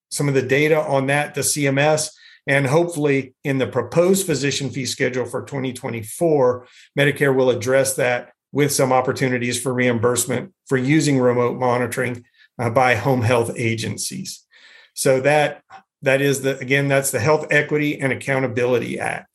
some 0.09 0.29
of 0.29 0.33
the 0.33 0.41
data 0.41 0.79
on 0.79 1.07
that 1.07 1.35
to 1.35 1.41
CMS. 1.41 2.11
And 2.47 2.65
hopefully, 2.65 3.33
in 3.43 3.57
the 3.57 3.67
proposed 3.67 4.25
physician 4.25 4.69
fee 4.69 4.85
schedule 4.85 5.25
for 5.25 5.43
2024, 5.43 6.65
Medicare 6.97 7.35
will 7.35 7.49
address 7.49 7.97
that 7.97 8.31
with 8.53 8.71
some 8.71 8.93
opportunities 8.93 9.61
for 9.61 9.73
reimbursement 9.73 10.53
for 10.67 10.77
using 10.77 11.19
remote 11.19 11.59
monitoring 11.59 12.23
uh, 12.57 12.69
by 12.69 12.95
home 12.95 13.23
health 13.23 13.51
agencies. 13.57 14.47
So 14.93 15.19
that 15.19 15.63
that 16.01 16.21
is 16.21 16.43
the 16.43 16.57
again 16.59 16.87
that's 16.87 17.11
the 17.11 17.19
Health 17.19 17.47
Equity 17.51 17.99
and 17.99 18.13
Accountability 18.13 18.97
Act. 18.99 19.28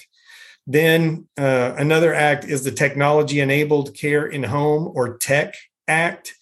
Then 0.66 1.28
uh, 1.36 1.74
another 1.76 2.14
act 2.14 2.44
is 2.44 2.64
the 2.64 2.70
Technology 2.70 3.40
Enabled 3.40 3.94
Care 3.94 4.26
in 4.26 4.42
Home 4.42 4.90
or 4.94 5.18
TECH 5.18 5.68
Act, 5.88 6.34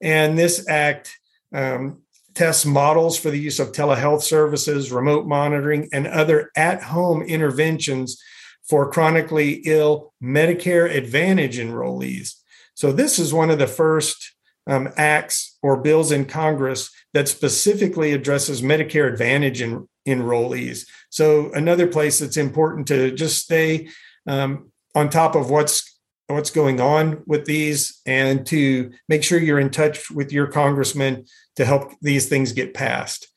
and 0.00 0.38
this 0.38 0.66
act 0.68 1.16
um, 1.52 2.02
tests 2.34 2.64
models 2.64 3.18
for 3.18 3.30
the 3.30 3.38
use 3.38 3.58
of 3.58 3.72
telehealth 3.72 4.22
services, 4.22 4.92
remote 4.92 5.26
monitoring, 5.26 5.88
and 5.92 6.06
other 6.06 6.50
at-home 6.56 7.22
interventions 7.22 8.20
for 8.68 8.90
chronically 8.90 9.62
ill 9.66 10.12
Medicare 10.22 10.92
Advantage 10.94 11.58
enrollees. 11.58 12.34
So, 12.74 12.92
this 12.92 13.18
is 13.18 13.32
one 13.32 13.50
of 13.50 13.58
the 13.58 13.66
first 13.66 14.34
um, 14.66 14.88
acts 14.96 15.55
or 15.66 15.76
bills 15.76 16.12
in 16.12 16.24
Congress 16.24 16.90
that 17.12 17.26
specifically 17.26 18.12
addresses 18.12 18.62
Medicare 18.62 19.10
Advantage 19.10 19.60
en- 19.60 19.88
enrollees. 20.06 20.86
So, 21.10 21.50
another 21.54 21.88
place 21.88 22.20
that's 22.20 22.36
important 22.36 22.86
to 22.86 23.10
just 23.10 23.42
stay 23.42 23.88
um, 24.28 24.70
on 24.94 25.10
top 25.10 25.34
of 25.34 25.50
what's 25.50 25.98
what's 26.28 26.50
going 26.50 26.80
on 26.80 27.22
with 27.26 27.46
these 27.46 28.00
and 28.06 28.46
to 28.46 28.92
make 29.08 29.24
sure 29.24 29.40
you're 29.40 29.60
in 29.60 29.70
touch 29.70 30.08
with 30.10 30.32
your 30.32 30.46
congressman 30.46 31.24
to 31.56 31.64
help 31.64 31.92
these 32.00 32.28
things 32.28 32.52
get 32.52 32.74
passed. 32.74 33.28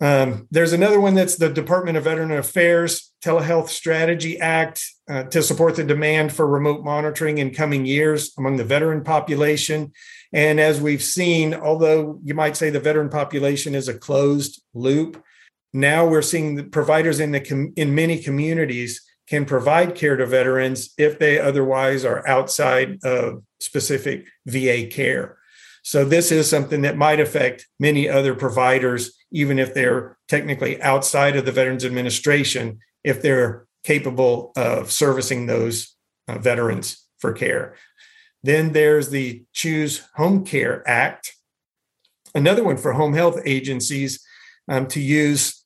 Um, 0.00 0.46
there's 0.50 0.72
another 0.72 1.00
one 1.00 1.14
that's 1.14 1.36
the 1.36 1.48
Department 1.48 1.96
of 1.96 2.04
Veteran 2.04 2.30
Affairs 2.32 3.12
Telehealth 3.24 3.68
Strategy 3.68 4.38
Act 4.38 4.84
uh, 5.10 5.24
to 5.24 5.42
support 5.42 5.74
the 5.74 5.84
demand 5.84 6.32
for 6.32 6.46
remote 6.46 6.84
monitoring 6.84 7.38
in 7.38 7.52
coming 7.52 7.84
years 7.84 8.32
among 8.38 8.56
the 8.56 8.64
veteran 8.64 9.02
population. 9.02 9.92
And 10.32 10.60
as 10.60 10.80
we've 10.80 11.02
seen, 11.02 11.54
although 11.54 12.20
you 12.22 12.34
might 12.34 12.56
say 12.56 12.70
the 12.70 12.80
veteran 12.80 13.08
population 13.08 13.74
is 13.74 13.88
a 13.88 13.98
closed 13.98 14.62
loop, 14.74 15.22
now 15.72 16.06
we're 16.06 16.22
seeing 16.22 16.54
the 16.54 16.64
providers 16.64 17.20
in 17.20 17.32
the 17.32 17.40
com- 17.40 17.72
in 17.76 17.94
many 17.94 18.22
communities 18.22 19.02
can 19.26 19.44
provide 19.44 19.94
care 19.94 20.16
to 20.16 20.26
veterans 20.26 20.94
if 20.96 21.18
they 21.18 21.38
otherwise 21.38 22.04
are 22.04 22.26
outside 22.26 22.98
of 23.04 23.42
specific 23.60 24.26
VA 24.46 24.86
care. 24.86 25.38
So 25.82 26.04
this 26.04 26.32
is 26.32 26.48
something 26.48 26.82
that 26.82 26.96
might 26.96 27.20
affect 27.20 27.66
many 27.78 28.08
other 28.08 28.34
providers, 28.34 29.14
even 29.30 29.58
if 29.58 29.74
they're 29.74 30.16
technically 30.28 30.80
outside 30.82 31.36
of 31.36 31.44
the 31.44 31.52
Veterans 31.52 31.84
Administration, 31.84 32.78
if 33.04 33.22
they're 33.22 33.66
capable 33.84 34.52
of 34.56 34.90
servicing 34.90 35.46
those 35.46 35.94
uh, 36.26 36.38
veterans 36.38 37.06
for 37.18 37.32
care. 37.32 37.74
Then 38.42 38.72
there's 38.72 39.10
the 39.10 39.44
Choose 39.52 40.02
Home 40.14 40.44
Care 40.44 40.88
Act, 40.88 41.34
another 42.34 42.62
one 42.62 42.76
for 42.76 42.92
home 42.92 43.14
health 43.14 43.40
agencies 43.44 44.24
um, 44.68 44.86
to 44.88 45.00
use 45.00 45.64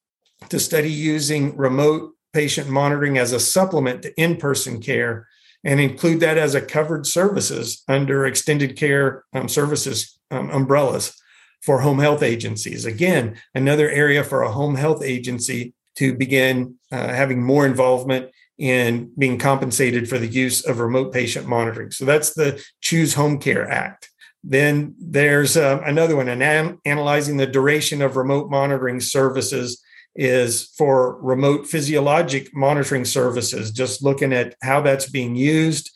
to 0.49 0.59
study 0.59 0.91
using 0.91 1.57
remote 1.57 2.13
patient 2.33 2.69
monitoring 2.69 3.19
as 3.19 3.33
a 3.33 3.41
supplement 3.41 4.03
to 4.03 4.21
in-person 4.21 4.81
care 4.81 5.29
and 5.65 5.79
include 5.81 6.21
that 6.21 6.39
as 6.39 6.55
a 6.55 6.61
covered 6.61 7.07
services 7.07 7.85
under 7.89 8.27
extended 8.27 8.77
care 8.77 9.25
um, 9.33 9.49
services 9.49 10.19
um, 10.31 10.51
umbrellas 10.51 11.15
for 11.61 11.81
home 11.81 12.01
health 12.01 12.23
agencies. 12.23 12.85
Again, 12.85 13.37
another 13.55 13.89
area 13.89 14.25
for 14.25 14.43
a 14.43 14.51
home 14.51 14.75
health 14.75 15.03
agency 15.03 15.75
to 15.97 16.15
begin 16.15 16.77
uh, 16.91 17.09
having 17.09 17.43
more 17.43 17.67
involvement 17.67 18.31
in 18.63 19.11
being 19.19 19.39
compensated 19.39 20.09
for 20.09 20.19
the 20.19 20.29
use 20.29 20.65
of 20.65 20.79
remote 20.79 21.13
patient 21.13 21.49
monitoring. 21.49 21.91
So 21.91 22.05
that's 22.05 22.33
the 22.33 22.65
Choose 22.81 23.15
Home 23.15 23.41
Care 23.41 23.69
Act. 23.69 24.09
Then 24.45 24.95
there's 25.01 25.57
uh, 25.57 25.81
another 25.85 26.15
one, 26.15 26.29
and 26.29 26.41
an- 26.45 26.79
analyzing 26.85 27.39
the 27.39 27.47
duration 27.49 28.01
of 28.01 28.17
remote 28.17 28.51
monitoring 28.51 29.01
services 29.01 29.83
is 30.15 30.69
for 30.79 31.21
remote 31.21 31.67
physiologic 31.67 32.55
monitoring 32.55 33.05
services, 33.05 33.73
just 33.73 34.01
looking 34.01 34.33
at 34.33 34.55
how 34.63 34.81
that's 34.81 35.11
being 35.11 35.35
used. 35.35 35.91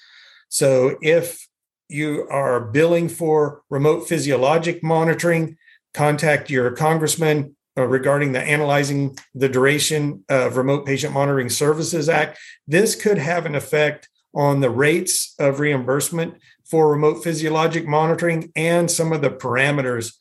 So 0.49 0.97
if 1.01 1.47
you 1.89 2.27
are 2.31 2.61
billing 2.61 3.09
for 3.09 3.63
remote 3.71 4.09
physiologic 4.09 4.83
monitoring, 4.83 5.57
contact 5.95 6.51
your 6.51 6.73
congressman 6.73 7.56
uh, 7.77 7.87
regarding 7.87 8.33
the 8.33 8.43
analyzing 8.43 9.17
the 9.35 9.49
duration 9.49 10.25
of 10.29 10.57
remote 10.57 10.87
patient 10.87 11.13
monitoring 11.13 11.49
services 11.49 12.09
act 12.09 12.39
this 12.67 12.95
could 12.95 13.19
have 13.19 13.47
an 13.47 13.55
effect 13.55 14.09
on 14.35 14.61
the 14.61 14.71
rates 14.71 15.35
of 15.39 15.61
reimbursement 15.61 16.35
for 16.65 16.91
remote 16.91 17.23
physiologic 17.23 17.87
monitoring 17.87 18.53
and 18.57 18.91
some 18.91 19.13
of 19.13 19.23
the 19.23 19.31
parameters 19.31 20.15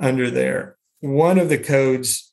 under 0.00 0.30
there 0.30 0.76
one 1.00 1.38
of 1.38 1.48
the 1.48 1.58
codes 1.58 2.32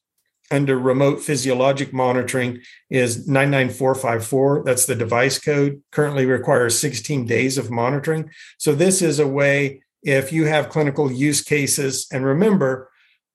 under 0.51 0.77
remote 0.77 1.19
physiologic 1.19 1.91
monitoring 1.91 2.61
is 2.89 3.27
99454. 3.27 4.63
That's 4.63 4.85
the 4.85 4.95
device 4.95 5.39
code, 5.39 5.81
currently 5.91 6.25
requires 6.25 6.77
16 6.79 7.25
days 7.25 7.57
of 7.57 7.71
monitoring. 7.71 8.29
So, 8.59 8.75
this 8.75 9.01
is 9.01 9.19
a 9.19 9.27
way 9.27 9.81
if 10.03 10.31
you 10.31 10.45
have 10.45 10.69
clinical 10.69 11.11
use 11.11 11.41
cases, 11.41 12.07
and 12.11 12.25
remember, 12.25 12.91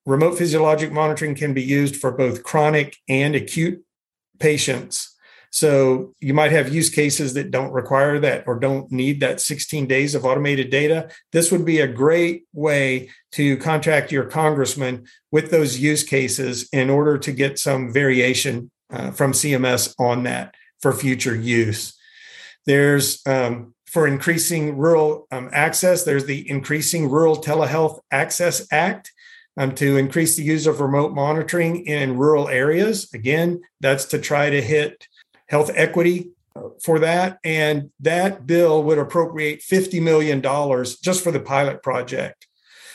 remote 0.09 0.39
physiologic 0.39 0.91
monitoring 0.91 1.35
can 1.35 1.53
be 1.53 1.63
used 1.63 1.95
for 1.95 2.11
both 2.11 2.43
chronic 2.43 2.97
and 3.11 3.35
acute 3.35 3.85
patients. 4.39 5.15
So 5.51 6.15
you 6.19 6.33
might 6.33 6.51
have 6.51 6.75
use 6.75 6.89
cases 6.89 7.35
that 7.35 7.51
don't 7.51 7.73
require 7.73 8.19
that 8.21 8.45
or 8.47 8.59
don't 8.59 8.91
need 8.91 9.21
that 9.21 9.41
16 9.41 9.87
days 9.87 10.15
of 10.15 10.25
automated 10.25 10.71
data. 10.71 11.11
This 11.33 11.53
would 11.53 11.65
be 11.65 11.81
a 11.81 11.87
great 11.87 12.45
way 12.55 13.11
to 13.33 13.59
contact 13.59 14.11
your 14.11 14.25
congressman 14.25 15.07
with 15.31 15.51
those 15.51 15.79
use 15.79 16.05
cases 16.05 16.69
in 16.73 16.89
order 16.89 17.19
to 17.19 17.33
get 17.33 17.59
some 17.59 17.93
variation 17.93 18.71
uh, 18.91 19.11
from 19.11 19.33
CMS 19.33 19.95
on 19.99 20.23
that 20.23 20.55
for 20.81 20.95
future 20.95 21.35
use. 21.35 21.95
There's 22.65 23.21
um, 23.27 23.75
for 23.87 24.07
increasing 24.07 24.77
rural 24.77 25.27
um, 25.31 25.51
access, 25.53 26.05
there's 26.05 26.27
the 26.27 26.49
Increasing 26.49 27.11
Rural 27.11 27.37
Telehealth 27.37 28.01
Access 28.11 28.67
Act 28.71 29.13
um, 29.59 29.75
to 29.75 29.97
increase 29.97 30.37
the 30.37 30.45
use 30.45 30.67
of 30.67 30.81
remote 30.81 31.13
monitoring 31.13 31.85
in 31.85 32.17
rural 32.17 32.49
areas. 32.49 33.13
Again, 33.13 33.61
that's 33.81 34.05
to 34.07 34.19
try 34.19 34.49
to 34.49 34.63
hit 34.63 35.09
health 35.49 35.73
equity 35.75 36.31
uh, 36.55 36.69
for 36.83 37.01
that. 37.01 37.39
And 37.43 37.91
that 38.01 38.47
bill 38.47 38.85
would 38.85 38.99
appropriate 38.99 39.61
$50 39.61 40.01
million 40.01 40.41
just 41.03 41.25
for 41.25 41.33
the 41.33 41.41
pilot 41.41 41.83
project. 41.83 42.47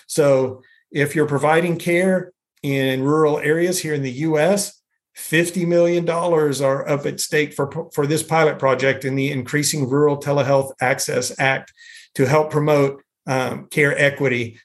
So 0.08 0.62
if 0.90 1.16
you're 1.16 1.28
providing 1.28 1.78
care 1.78 2.32
in 2.62 3.04
rural 3.04 3.40
areas 3.40 3.80
here 3.80 3.94
in 3.94 4.02
the 4.02 4.12
US, 4.12 4.82
$50 5.18 5.68
million 5.68 6.10
are 6.10 6.88
up 6.88 7.06
at 7.06 7.20
stake 7.20 7.54
for, 7.54 7.90
for 7.94 8.08
this 8.08 8.24
pilot 8.24 8.58
project 8.58 9.04
in 9.04 9.16
the 9.16 9.32
Increasing 9.32 9.90
Rural 9.90 10.18
Telehealth 10.18 10.72
Access 10.80 11.38
Act 11.40 11.74
to 12.16 12.26
help 12.26 12.52
promote 12.52 13.04
um, 13.28 13.68
care 13.68 13.98
equity 13.98 14.60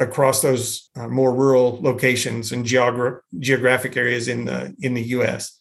across 0.00 0.42
those 0.42 0.90
uh, 0.96 1.08
more 1.08 1.34
rural 1.34 1.80
locations 1.82 2.52
and 2.52 2.64
geogra- 2.64 3.20
geographic 3.38 3.96
areas 3.96 4.28
in 4.28 4.44
the 4.44 4.74
in 4.80 4.94
the 4.94 5.02
U.S. 5.02 5.58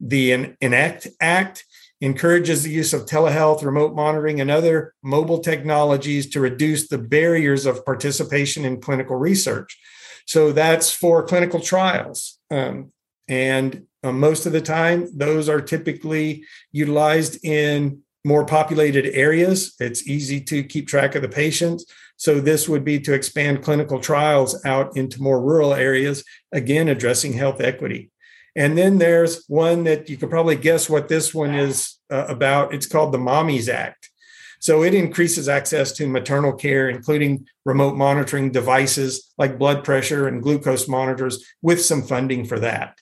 The 0.00 0.54
Enact 0.60 1.08
Act 1.20 1.64
encourages 2.00 2.62
the 2.62 2.70
use 2.70 2.94
of 2.94 3.04
telehealth, 3.04 3.62
remote 3.62 3.94
monitoring, 3.94 4.40
and 4.40 4.50
other 4.50 4.94
mobile 5.02 5.40
technologies 5.40 6.30
to 6.30 6.40
reduce 6.40 6.88
the 6.88 6.98
barriers 6.98 7.66
of 7.66 7.84
participation 7.84 8.64
in 8.64 8.80
clinical 8.80 9.16
research. 9.16 9.78
So 10.26 10.52
that's 10.52 10.90
for 10.92 11.22
clinical 11.26 11.60
trials. 11.60 12.38
Um, 12.50 12.92
and 13.28 13.86
uh, 14.02 14.12
most 14.12 14.46
of 14.46 14.52
the 14.52 14.60
time, 14.60 15.08
those 15.14 15.48
are 15.48 15.60
typically 15.60 16.44
utilized 16.72 17.44
in 17.44 18.00
more 18.24 18.44
populated 18.44 19.06
areas. 19.06 19.74
It's 19.80 20.06
easy 20.06 20.40
to 20.42 20.62
keep 20.62 20.88
track 20.88 21.14
of 21.14 21.22
the 21.22 21.28
patients. 21.28 21.84
So, 22.20 22.38
this 22.38 22.68
would 22.68 22.84
be 22.84 23.00
to 23.00 23.14
expand 23.14 23.62
clinical 23.62 23.98
trials 23.98 24.62
out 24.66 24.94
into 24.94 25.22
more 25.22 25.40
rural 25.40 25.72
areas, 25.72 26.22
again, 26.52 26.88
addressing 26.88 27.32
health 27.32 27.62
equity. 27.62 28.10
And 28.54 28.76
then 28.76 28.98
there's 28.98 29.46
one 29.48 29.84
that 29.84 30.10
you 30.10 30.18
could 30.18 30.28
probably 30.28 30.56
guess 30.56 30.90
what 30.90 31.08
this 31.08 31.32
one 31.32 31.54
is 31.54 31.96
uh, 32.12 32.26
about. 32.28 32.74
It's 32.74 32.84
called 32.84 33.12
the 33.12 33.18
Mommies 33.18 33.70
Act. 33.70 34.10
So 34.58 34.82
it 34.82 34.92
increases 34.92 35.48
access 35.48 35.92
to 35.92 36.06
maternal 36.06 36.52
care, 36.52 36.90
including 36.90 37.46
remote 37.64 37.96
monitoring 37.96 38.52
devices 38.52 39.32
like 39.38 39.58
blood 39.58 39.82
pressure 39.82 40.28
and 40.28 40.42
glucose 40.42 40.88
monitors, 40.88 41.42
with 41.62 41.82
some 41.82 42.02
funding 42.02 42.44
for 42.44 42.60
that. 42.60 42.98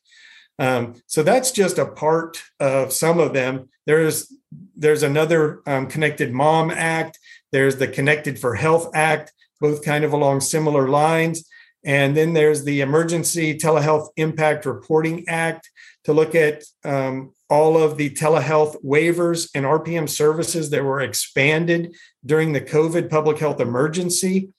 Um, 0.61 0.95
so 1.09 1.25
that's 1.25 1.51
just 1.51 1.79
a 1.79 1.87
part 1.87 2.41
of 2.61 2.93
some 2.93 3.19
of 3.19 3.33
them. 3.33 3.69
There's 3.85 4.33
there's 4.77 5.03
another 5.03 5.61
um, 5.67 5.89
Connected 5.89 6.33
Mom 6.33 6.71
Act. 6.71 7.19
There's 7.53 7.77
the 7.77 7.89
Connected 7.89 8.39
for 8.39 8.55
Health 8.55 8.91
Act, 8.95 9.33
both 9.61 9.85
kind 9.85 10.05
of 10.05 10.13
along 10.13 10.41
similar 10.41 10.89
lines. 10.89 11.49
And 11.85 12.17
then 12.17 12.35
there's 12.35 12.65
the 12.65 12.81
Emergency 12.81 13.57
Telehealth 13.57 14.09
Impact 14.17 14.67
Reporting 14.67 15.25
Act 15.29 15.71
to 16.05 16.13
look 16.13 16.35
at 16.35 16.65
um, 16.85 17.33
all 17.49 17.81
of 17.81 17.97
the 17.97 18.11
telehealth 18.11 18.83
waivers 18.85 19.49
and 19.55 19.65
RPM 19.65 20.09
services 20.09 20.71
that 20.71 20.85
were 20.85 21.01
expanded 21.01 21.95
during 22.25 22.53
the 22.53 22.61
COVID 22.61 23.09
public 23.09 23.39
health 23.39 23.61
emergency. 23.61 24.51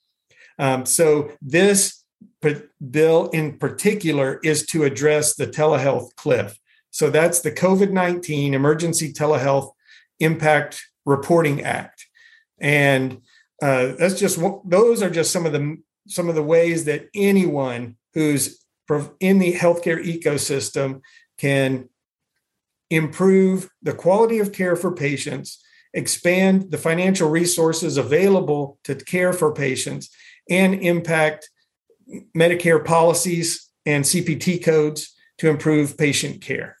Um, 0.58 0.84
so 0.86 1.32
this 1.40 2.04
bill 2.90 3.28
in 3.28 3.58
particular 3.58 4.40
is 4.42 4.66
to 4.66 4.84
address 4.84 5.34
the 5.36 5.46
telehealth 5.46 6.14
cliff. 6.16 6.58
So 6.90 7.10
that's 7.10 7.40
the 7.40 7.52
COVID 7.52 7.90
19 7.90 8.54
Emergency 8.54 9.12
Telehealth 9.12 9.72
Impact 10.18 10.82
Reporting 11.04 11.62
Act. 11.62 12.06
And 12.60 13.22
uh, 13.62 13.92
that's 13.98 14.18
just 14.18 14.38
those 14.64 15.02
are 15.02 15.10
just 15.10 15.32
some 15.32 15.46
of 15.46 15.52
the 15.52 15.78
some 16.08 16.28
of 16.28 16.34
the 16.34 16.42
ways 16.42 16.84
that 16.84 17.08
anyone 17.14 17.96
who's 18.14 18.64
in 19.20 19.38
the 19.38 19.52
healthcare 19.52 20.04
ecosystem 20.04 21.00
can 21.38 21.88
improve 22.90 23.70
the 23.82 23.92
quality 23.92 24.40
of 24.40 24.52
care 24.52 24.74
for 24.74 24.92
patients, 24.92 25.62
expand 25.94 26.70
the 26.72 26.78
financial 26.78 27.30
resources 27.30 27.96
available 27.96 28.78
to 28.84 28.96
care 28.96 29.32
for 29.32 29.54
patients, 29.54 30.10
and 30.48 30.74
impact 30.74 31.48
Medicare 32.36 32.84
policies 32.84 33.70
and 33.86 34.04
CPT 34.04 34.62
codes 34.62 35.14
to 35.38 35.48
improve 35.48 35.96
patient 35.96 36.42
care. 36.42 36.76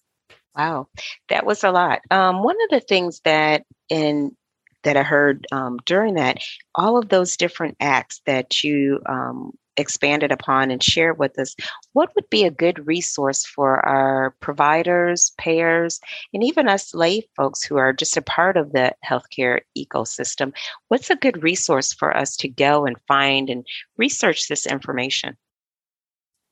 Wow, 0.56 0.88
that 1.28 1.46
was 1.46 1.62
a 1.62 1.70
lot. 1.70 2.00
Um, 2.10 2.42
one 2.42 2.56
of 2.64 2.70
the 2.70 2.80
things 2.80 3.20
that 3.24 3.64
in 3.88 4.36
that 4.82 4.96
I 4.96 5.02
heard 5.02 5.46
um, 5.52 5.78
during 5.84 6.14
that, 6.14 6.38
all 6.74 6.96
of 6.96 7.08
those 7.08 7.36
different 7.36 7.76
acts 7.80 8.20
that 8.26 8.64
you 8.64 9.00
um, 9.06 9.52
expanded 9.76 10.30
upon 10.30 10.70
and 10.70 10.82
shared 10.82 11.18
with 11.18 11.38
us, 11.38 11.56
what 11.92 12.14
would 12.14 12.28
be 12.30 12.44
a 12.44 12.50
good 12.50 12.86
resource 12.86 13.44
for 13.44 13.84
our 13.86 14.34
providers, 14.40 15.32
payers, 15.38 16.00
and 16.32 16.44
even 16.44 16.68
us 16.68 16.94
lay 16.94 17.28
folks 17.36 17.62
who 17.62 17.76
are 17.76 17.92
just 17.92 18.16
a 18.16 18.22
part 18.22 18.56
of 18.56 18.72
the 18.72 18.94
healthcare 19.04 19.60
ecosystem? 19.76 20.52
What's 20.88 21.10
a 21.10 21.16
good 21.16 21.42
resource 21.42 21.92
for 21.92 22.16
us 22.16 22.36
to 22.38 22.48
go 22.48 22.86
and 22.86 22.96
find 23.08 23.50
and 23.50 23.66
research 23.96 24.48
this 24.48 24.66
information? 24.66 25.36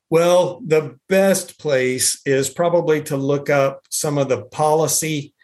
Well, 0.09 0.61
the 0.65 0.97
best 1.07 1.59
place 1.59 2.19
is 2.25 2.49
probably 2.49 3.03
to 3.03 3.17
look 3.17 3.49
up 3.49 3.83
some 3.91 4.17
of 4.17 4.27
the 4.27 4.41
policy 4.41 5.35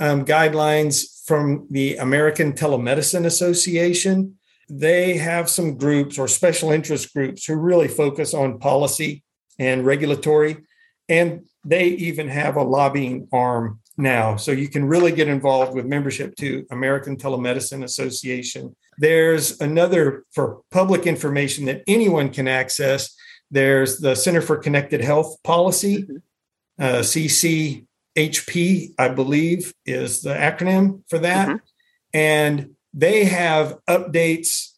um, 0.00 0.24
guidelines 0.24 1.24
from 1.26 1.68
the 1.70 1.96
American 1.96 2.52
Telemedicine 2.52 3.26
Association 3.26 4.36
they 4.70 5.16
have 5.16 5.50
some 5.50 5.76
groups 5.76 6.16
or 6.16 6.28
special 6.28 6.70
interest 6.70 7.12
groups 7.12 7.44
who 7.44 7.56
really 7.56 7.88
focus 7.88 8.32
on 8.32 8.60
policy 8.60 9.24
and 9.58 9.84
regulatory. 9.84 10.58
And 11.08 11.46
they 11.64 11.88
even 11.88 12.28
have 12.28 12.56
a 12.56 12.62
lobbying 12.62 13.28
arm 13.32 13.80
now. 13.98 14.36
So 14.36 14.52
you 14.52 14.68
can 14.68 14.84
really 14.84 15.10
get 15.10 15.28
involved 15.28 15.74
with 15.74 15.86
membership 15.86 16.36
to 16.36 16.64
American 16.70 17.16
Telemedicine 17.16 17.82
Association. 17.82 18.74
There's 18.96 19.60
another 19.60 20.24
for 20.32 20.60
public 20.70 21.06
information 21.06 21.64
that 21.64 21.82
anyone 21.88 22.30
can 22.30 22.46
access. 22.46 23.14
There's 23.50 23.98
the 23.98 24.14
Center 24.14 24.40
for 24.40 24.56
Connected 24.56 25.00
Health 25.00 25.36
Policy, 25.42 26.04
mm-hmm. 26.04 26.16
uh, 26.78 27.02
CCHP, 28.16 28.94
I 28.98 29.08
believe, 29.08 29.72
is 29.86 30.22
the 30.22 30.34
acronym 30.34 31.02
for 31.08 31.18
that. 31.18 31.48
Mm-hmm. 31.48 31.56
And 32.12 32.70
they 32.92 33.24
have 33.24 33.78
updates 33.88 34.70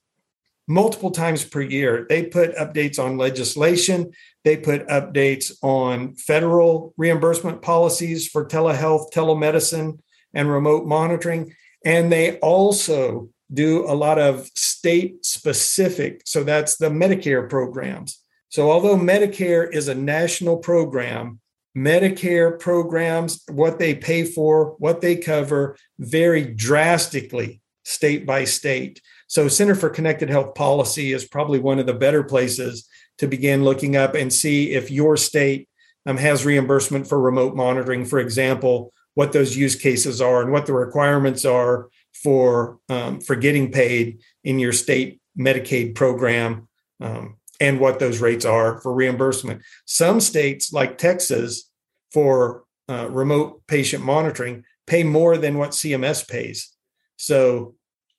multiple 0.68 1.10
times 1.10 1.44
per 1.44 1.60
year. 1.60 2.06
They 2.08 2.24
put 2.24 2.54
updates 2.56 2.98
on 2.98 3.18
legislation, 3.18 4.12
they 4.44 4.56
put 4.56 4.86
updates 4.88 5.52
on 5.62 6.14
federal 6.14 6.94
reimbursement 6.96 7.62
policies 7.62 8.28
for 8.28 8.44
telehealth, 8.44 9.12
telemedicine, 9.12 9.98
and 10.34 10.50
remote 10.50 10.86
monitoring. 10.86 11.54
And 11.84 12.10
they 12.12 12.38
also 12.38 13.28
do 13.52 13.84
a 13.86 13.94
lot 13.94 14.18
of 14.18 14.50
state 14.56 15.24
specific, 15.24 16.22
so 16.24 16.42
that's 16.42 16.76
the 16.76 16.88
Medicare 16.88 17.48
programs. 17.48 18.18
So, 18.48 18.70
although 18.70 18.96
Medicare 18.96 19.70
is 19.72 19.88
a 19.88 19.94
national 19.94 20.58
program, 20.58 21.40
Medicare 21.76 22.58
programs, 22.58 23.42
what 23.50 23.78
they 23.78 23.94
pay 23.94 24.24
for, 24.24 24.76
what 24.78 25.00
they 25.00 25.16
cover, 25.16 25.76
vary 25.98 26.44
drastically 26.44 27.60
state 27.84 28.26
by 28.26 28.44
state. 28.44 29.00
So, 29.26 29.48
Center 29.48 29.74
for 29.74 29.88
Connected 29.88 30.28
Health 30.28 30.54
Policy 30.54 31.12
is 31.12 31.24
probably 31.26 31.58
one 31.58 31.78
of 31.78 31.86
the 31.86 31.94
better 31.94 32.22
places 32.22 32.86
to 33.18 33.26
begin 33.26 33.64
looking 33.64 33.96
up 33.96 34.14
and 34.14 34.32
see 34.32 34.72
if 34.72 34.90
your 34.90 35.16
state 35.16 35.68
um, 36.06 36.16
has 36.16 36.44
reimbursement 36.44 37.08
for 37.08 37.20
remote 37.20 37.54
monitoring, 37.54 38.04
for 38.04 38.18
example, 38.18 38.92
what 39.14 39.32
those 39.32 39.56
use 39.56 39.76
cases 39.76 40.20
are 40.20 40.42
and 40.42 40.52
what 40.52 40.66
the 40.66 40.72
requirements 40.72 41.44
are 41.44 41.88
for 42.14 42.78
um, 42.88 43.20
for 43.20 43.36
getting 43.36 43.72
paid 43.72 44.20
in 44.44 44.58
your 44.58 44.72
state 44.72 45.20
Medicaid 45.38 45.94
program, 45.94 46.68
um, 47.00 47.36
and 47.62 47.78
what 47.78 48.00
those 48.00 48.20
rates 48.20 48.44
are 48.44 48.80
for 48.80 48.92
reimbursement. 48.92 49.62
Some 49.84 50.20
states, 50.20 50.72
like 50.72 50.98
Texas, 50.98 51.70
for 52.10 52.64
uh, 52.88 53.08
remote 53.08 53.62
patient 53.68 54.04
monitoring, 54.04 54.64
pay 54.88 55.04
more 55.04 55.38
than 55.38 55.58
what 55.58 55.70
CMS 55.70 56.28
pays. 56.28 56.72
So, 57.16 57.76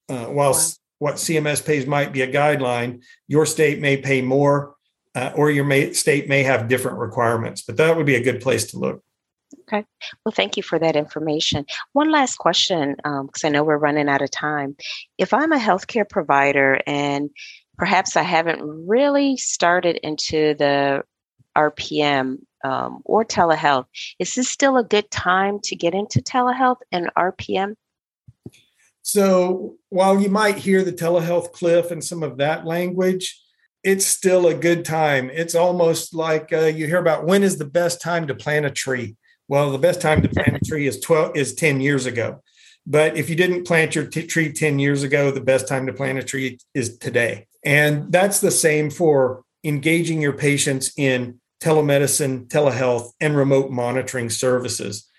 uh, 0.07 0.27
while 0.27 0.57
what 0.99 1.15
CMS 1.15 1.63
pays 1.63 1.85
might 1.85 2.13
be 2.13 2.21
a 2.21 2.31
guideline, 2.31 3.03
your 3.27 3.45
state 3.45 3.81
may 3.81 3.97
pay 3.97 4.21
more, 4.21 4.75
uh, 5.13 5.31
or 5.35 5.51
your 5.51 5.65
may, 5.65 5.91
state 5.91 6.29
may 6.29 6.43
have 6.43 6.69
different 6.69 6.97
requirements. 6.97 7.63
But 7.63 7.75
that 7.77 7.97
would 7.97 8.05
be 8.05 8.15
a 8.15 8.23
good 8.23 8.39
place 8.39 8.71
to 8.71 8.79
look. 8.79 9.03
Okay. 9.63 9.85
Well, 10.23 10.31
thank 10.33 10.55
you 10.55 10.63
for 10.63 10.79
that 10.79 10.95
information. 10.95 11.65
One 11.91 12.11
last 12.11 12.37
question, 12.37 12.95
because 12.95 13.43
um, 13.43 13.47
I 13.47 13.49
know 13.49 13.63
we're 13.63 13.77
running 13.77 14.07
out 14.07 14.21
of 14.21 14.31
time. 14.31 14.77
If 15.17 15.33
I'm 15.33 15.51
a 15.51 15.59
healthcare 15.59 16.09
provider 16.09 16.79
and 16.87 17.29
perhaps 17.83 18.15
I 18.15 18.23
haven't 18.23 18.61
really 18.87 19.35
started 19.35 19.97
into 20.03 20.55
the 20.57 21.03
RPM 21.53 22.37
um, 22.63 23.01
or 23.03 23.25
telehealth, 23.25 23.87
is 24.19 24.35
this 24.35 24.47
still 24.47 24.77
a 24.77 24.85
good 24.85 25.11
time 25.11 25.59
to 25.65 25.75
get 25.75 25.93
into 25.93 26.21
telehealth 26.21 26.77
and 26.93 27.11
RPM? 27.17 27.75
So 29.01 29.75
while 29.89 30.21
you 30.21 30.29
might 30.29 30.55
hear 30.55 30.81
the 30.81 30.93
telehealth 30.93 31.51
cliff 31.51 31.91
and 31.91 32.01
some 32.01 32.23
of 32.23 32.37
that 32.37 32.65
language, 32.65 33.37
it's 33.83 34.05
still 34.05 34.47
a 34.47 34.53
good 34.53 34.85
time. 34.85 35.29
It's 35.29 35.53
almost 35.53 36.15
like 36.15 36.53
uh, 36.53 36.67
you 36.67 36.87
hear 36.87 36.99
about 36.99 37.25
when 37.25 37.43
is 37.43 37.57
the 37.57 37.65
best 37.65 38.01
time 38.01 38.27
to 38.27 38.33
plant 38.33 38.65
a 38.65 38.71
tree. 38.71 39.17
Well, 39.49 39.71
the 39.71 39.77
best 39.77 39.99
time 39.99 40.21
to 40.21 40.29
plant 40.29 40.55
a 40.55 40.65
tree 40.65 40.87
is 40.87 41.01
12 41.01 41.35
is 41.35 41.53
10 41.53 41.81
years 41.81 42.05
ago. 42.05 42.41
But 42.85 43.17
if 43.17 43.29
you 43.29 43.35
didn't 43.35 43.65
plant 43.65 43.95
your 43.95 44.05
t- 44.05 44.27
tree 44.27 44.51
10 44.51 44.79
years 44.79 45.03
ago, 45.03 45.31
the 45.31 45.41
best 45.41 45.67
time 45.67 45.85
to 45.87 45.93
plant 45.93 46.19
a 46.19 46.23
tree 46.23 46.59
is 46.73 46.97
today. 46.97 47.47
And 47.63 48.11
that's 48.11 48.41
the 48.41 48.51
same 48.51 48.89
for 48.89 49.43
engaging 49.63 50.21
your 50.21 50.33
patients 50.33 50.91
in 50.97 51.39
telemedicine, 51.61 52.47
telehealth, 52.47 53.11
and 53.21 53.37
remote 53.37 53.71
monitoring 53.71 54.29
services. 54.29 55.09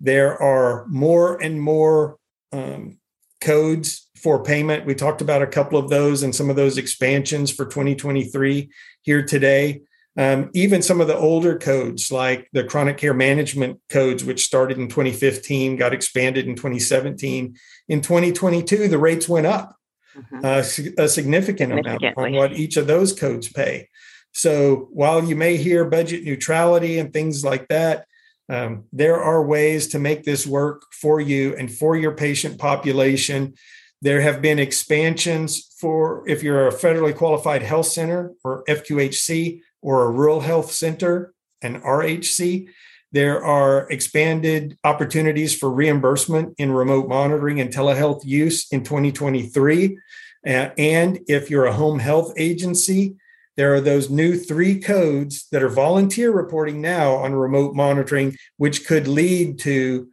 There 0.00 0.40
are 0.40 0.86
more 0.88 1.42
and 1.42 1.60
more 1.60 2.18
um, 2.52 2.98
codes 3.40 4.08
for 4.16 4.42
payment. 4.42 4.84
We 4.84 4.94
talked 4.94 5.22
about 5.22 5.42
a 5.42 5.46
couple 5.46 5.78
of 5.78 5.88
those 5.88 6.22
and 6.22 6.34
some 6.34 6.50
of 6.50 6.56
those 6.56 6.76
expansions 6.76 7.50
for 7.50 7.64
2023 7.64 8.70
here 9.02 9.24
today. 9.24 9.82
Um, 10.16 10.50
even 10.54 10.80
some 10.80 11.00
of 11.00 11.08
the 11.08 11.16
older 11.16 11.58
codes, 11.58 12.12
like 12.12 12.48
the 12.52 12.62
chronic 12.62 12.98
care 12.98 13.14
management 13.14 13.80
codes, 13.88 14.24
which 14.24 14.44
started 14.44 14.78
in 14.78 14.88
2015, 14.88 15.76
got 15.76 15.92
expanded 15.92 16.46
in 16.46 16.54
2017. 16.54 17.56
In 17.88 18.00
2022, 18.00 18.88
the 18.88 18.98
rates 18.98 19.28
went 19.28 19.46
up 19.46 19.76
mm-hmm. 20.16 20.44
uh, 20.44 21.02
a 21.02 21.08
significant 21.08 21.72
amount 21.72 22.04
on 22.16 22.32
what 22.32 22.52
each 22.52 22.76
of 22.76 22.86
those 22.86 23.12
codes 23.12 23.48
pay. 23.48 23.88
So 24.32 24.88
while 24.92 25.24
you 25.24 25.36
may 25.36 25.56
hear 25.56 25.84
budget 25.84 26.24
neutrality 26.24 26.98
and 26.98 27.12
things 27.12 27.44
like 27.44 27.68
that, 27.68 28.06
um, 28.48 28.84
there 28.92 29.22
are 29.22 29.44
ways 29.44 29.88
to 29.88 29.98
make 29.98 30.24
this 30.24 30.46
work 30.46 30.82
for 30.92 31.20
you 31.20 31.56
and 31.56 31.72
for 31.72 31.96
your 31.96 32.12
patient 32.12 32.58
population. 32.58 33.54
There 34.02 34.20
have 34.20 34.42
been 34.42 34.58
expansions 34.58 35.74
for 35.78 36.28
if 36.28 36.42
you're 36.42 36.68
a 36.68 36.72
federally 36.72 37.16
qualified 37.16 37.62
health 37.62 37.86
center 37.86 38.32
or 38.42 38.64
FQHC, 38.68 39.60
or 39.84 40.02
a 40.02 40.10
rural 40.10 40.40
health 40.40 40.72
center, 40.72 41.32
an 41.62 41.80
RHC. 41.82 42.68
There 43.12 43.44
are 43.44 43.88
expanded 43.90 44.76
opportunities 44.82 45.56
for 45.56 45.70
reimbursement 45.70 46.54
in 46.58 46.72
remote 46.72 47.06
monitoring 47.06 47.60
and 47.60 47.72
telehealth 47.72 48.24
use 48.24 48.66
in 48.72 48.82
2023. 48.82 49.98
and 50.44 51.20
if 51.28 51.50
you're 51.50 51.66
a 51.66 51.72
home 51.72 51.98
health 51.98 52.32
agency, 52.36 53.14
there 53.56 53.72
are 53.74 53.80
those 53.80 54.10
new 54.10 54.36
three 54.36 54.80
codes 54.80 55.46
that 55.52 55.62
are 55.62 55.68
volunteer 55.68 56.32
reporting 56.32 56.80
now 56.80 57.12
on 57.14 57.34
remote 57.34 57.74
monitoring, 57.74 58.36
which 58.56 58.86
could 58.86 59.06
lead 59.06 59.58
to 59.60 60.08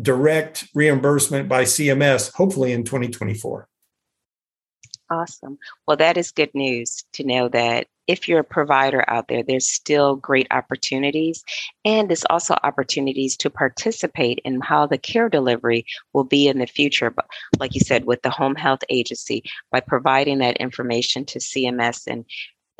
direct 0.00 0.66
reimbursement 0.74 1.48
by 1.48 1.64
CMS, 1.64 2.32
hopefully 2.32 2.72
in 2.72 2.84
2024. 2.84 3.68
Awesome. 5.10 5.58
Well, 5.86 5.96
that 5.98 6.16
is 6.16 6.30
good 6.30 6.54
news 6.54 7.04
to 7.14 7.24
know 7.24 7.48
that 7.48 7.88
if 8.06 8.28
you're 8.28 8.40
a 8.40 8.44
provider 8.44 9.04
out 9.08 9.28
there, 9.28 9.42
there's 9.42 9.70
still 9.70 10.16
great 10.16 10.46
opportunities. 10.50 11.44
And 11.84 12.08
there's 12.08 12.24
also 12.28 12.56
opportunities 12.62 13.36
to 13.38 13.50
participate 13.50 14.40
in 14.44 14.60
how 14.60 14.86
the 14.86 14.98
care 14.98 15.28
delivery 15.28 15.84
will 16.12 16.24
be 16.24 16.48
in 16.48 16.58
the 16.58 16.66
future. 16.66 17.10
But 17.10 17.26
like 17.58 17.74
you 17.74 17.80
said, 17.80 18.04
with 18.04 18.22
the 18.22 18.30
home 18.30 18.54
health 18.54 18.80
agency, 18.88 19.44
by 19.70 19.80
providing 19.80 20.38
that 20.38 20.56
information 20.56 21.24
to 21.26 21.38
CMS 21.38 22.06
and 22.06 22.24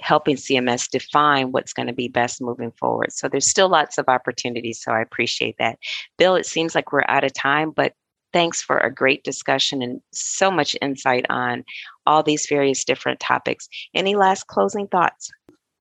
helping 0.00 0.36
CMS 0.36 0.88
define 0.90 1.52
what's 1.52 1.72
going 1.72 1.86
to 1.86 1.92
be 1.92 2.08
best 2.08 2.40
moving 2.40 2.72
forward. 2.72 3.12
So 3.12 3.28
there's 3.28 3.48
still 3.48 3.68
lots 3.68 3.98
of 3.98 4.08
opportunities. 4.08 4.82
So 4.82 4.92
I 4.92 5.00
appreciate 5.00 5.56
that. 5.58 5.78
Bill, 6.18 6.36
it 6.36 6.46
seems 6.46 6.74
like 6.74 6.92
we're 6.92 7.04
out 7.06 7.24
of 7.24 7.32
time, 7.32 7.70
but 7.70 7.92
thanks 8.32 8.62
for 8.62 8.78
a 8.78 8.92
great 8.92 9.24
discussion 9.24 9.82
and 9.82 10.00
so 10.12 10.50
much 10.50 10.76
insight 10.80 11.26
on 11.30 11.64
all 12.06 12.22
these 12.22 12.46
various 12.48 12.84
different 12.84 13.20
topics. 13.20 13.68
Any 13.94 14.16
last 14.16 14.46
closing 14.46 14.86
thoughts? 14.88 15.30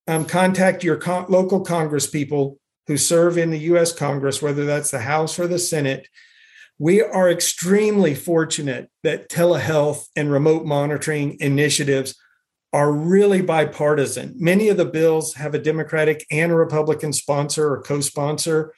Um, 0.08 0.26
contact 0.26 0.84
your 0.84 0.96
con- 0.96 1.26
local 1.30 1.62
Congress 1.62 2.08
people 2.08 2.60
who 2.88 2.98
serve 2.98 3.38
in 3.38 3.52
the 3.52 3.60
US 3.60 3.94
Congress, 3.94 4.42
whether 4.42 4.66
that's 4.66 4.92
the 4.92 5.00
House 5.00 5.38
or 5.38 5.48
the 5.48 5.60
Senate. 5.60 6.08
We 6.80 7.02
are 7.02 7.30
extremely 7.30 8.16
fortunate 8.16 8.90
that 9.04 9.30
telehealth 9.30 10.06
and 10.16 10.32
remote 10.32 10.66
monitoring 10.66 11.38
initiatives 11.40 12.16
are 12.72 12.92
really 12.92 13.42
bipartisan. 13.42 14.34
Many 14.38 14.70
of 14.70 14.78
the 14.78 14.86
bills 14.86 15.36
have 15.36 15.54
a 15.54 15.60
Democratic 15.60 16.26
and 16.32 16.52
a 16.52 16.56
Republican 16.56 17.14
sponsor 17.14 17.74
or 17.74 17.82
co 17.82 18.00
sponsor. 18.02 18.74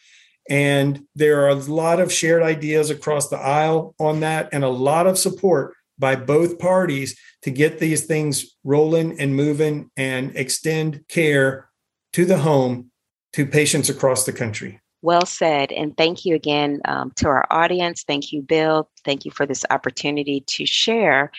And 0.49 1.05
there 1.15 1.41
are 1.43 1.49
a 1.49 1.55
lot 1.55 1.99
of 1.99 2.11
shared 2.11 2.43
ideas 2.43 2.89
across 2.89 3.29
the 3.29 3.37
aisle 3.37 3.95
on 3.99 4.21
that 4.21 4.49
and 4.51 4.63
a 4.63 4.69
lot 4.69 5.07
of 5.07 5.17
support 5.17 5.75
by 5.97 6.15
both 6.15 6.59
parties 6.59 7.17
to 7.43 7.51
get 7.51 7.79
these 7.79 8.05
things 8.05 8.57
rolling 8.63 9.19
and 9.19 9.35
moving 9.35 9.91
and 9.95 10.35
extend 10.35 11.07
care 11.07 11.69
to 12.13 12.25
the 12.25 12.39
home 12.39 12.91
to 13.33 13.45
patients 13.45 13.89
across 13.89 14.25
the 14.25 14.33
country. 14.33 14.81
Well 15.01 15.25
said. 15.25 15.71
And 15.71 15.95
thank 15.95 16.25
you 16.25 16.35
again 16.35 16.81
um, 16.85 17.11
to 17.15 17.27
our 17.27 17.47
audience. 17.49 18.03
Thank 18.03 18.31
you, 18.31 18.41
Bill. 18.41 18.89
Thank 19.03 19.25
you 19.25 19.31
for 19.31 19.45
this 19.45 19.65
opportunity 19.69 20.41
to 20.47 20.65
share 20.65 21.31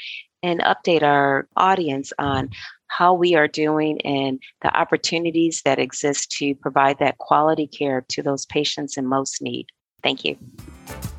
and 0.42 0.60
update 0.60 1.02
our 1.02 1.46
audience 1.56 2.12
on 2.18 2.50
how 2.96 3.14
we 3.14 3.34
are 3.34 3.48
doing 3.48 4.00
and 4.02 4.40
the 4.60 4.76
opportunities 4.76 5.62
that 5.62 5.78
exist 5.78 6.30
to 6.32 6.54
provide 6.56 6.98
that 6.98 7.18
quality 7.18 7.66
care 7.66 8.04
to 8.08 8.22
those 8.22 8.44
patients 8.46 8.96
in 8.96 9.06
most 9.06 9.40
need. 9.40 9.66
Thank 10.02 10.24
you. 10.24 10.36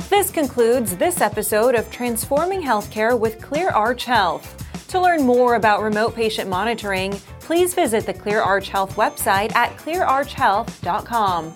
This 0.10 0.30
concludes 0.30 0.96
this 0.98 1.22
episode 1.22 1.74
of 1.74 1.90
Transforming 1.90 2.62
Healthcare 2.62 3.18
with 3.18 3.40
ClearArch 3.40 4.04
Health. 4.04 4.60
To 4.90 5.02
learn 5.02 5.24
more 5.24 5.56
about 5.56 5.82
remote 5.82 6.14
patient 6.14 6.50
monitoring, 6.50 7.14
please 7.40 7.74
visit 7.74 8.06
the 8.06 8.14
ClearArch 8.14 8.68
Health 8.68 8.96
website 8.96 9.56
at 9.56 9.76
cleararchhealth.com. 9.78 11.54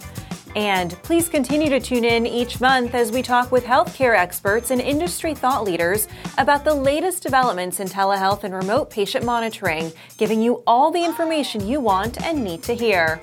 And 0.57 0.93
please 1.03 1.29
continue 1.29 1.69
to 1.69 1.79
tune 1.79 2.03
in 2.03 2.25
each 2.25 2.59
month 2.59 2.95
as 2.95 3.11
we 3.11 3.21
talk 3.21 3.51
with 3.51 3.63
healthcare 3.63 4.17
experts 4.17 4.71
and 4.71 4.81
industry 4.81 5.35
thought 5.35 5.63
leaders 5.63 6.07
about 6.39 6.65
the 6.65 6.73
latest 6.73 7.21
developments 7.21 7.79
in 7.79 7.87
telehealth 7.87 8.43
and 8.43 8.55
remote 8.55 8.89
patient 8.89 9.23
monitoring, 9.23 9.91
giving 10.17 10.41
you 10.41 10.63
all 10.65 10.89
the 10.89 11.05
information 11.05 11.67
you 11.67 11.79
want 11.79 12.19
and 12.25 12.43
need 12.43 12.63
to 12.63 12.73
hear. 12.73 13.21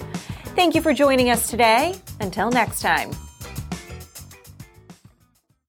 Thank 0.55 0.77
you 0.77 0.81
for 0.81 0.94
joining 0.94 1.31
us 1.31 1.51
today. 1.51 1.97
Until 2.20 2.51
next 2.51 2.81
time. 2.81 3.11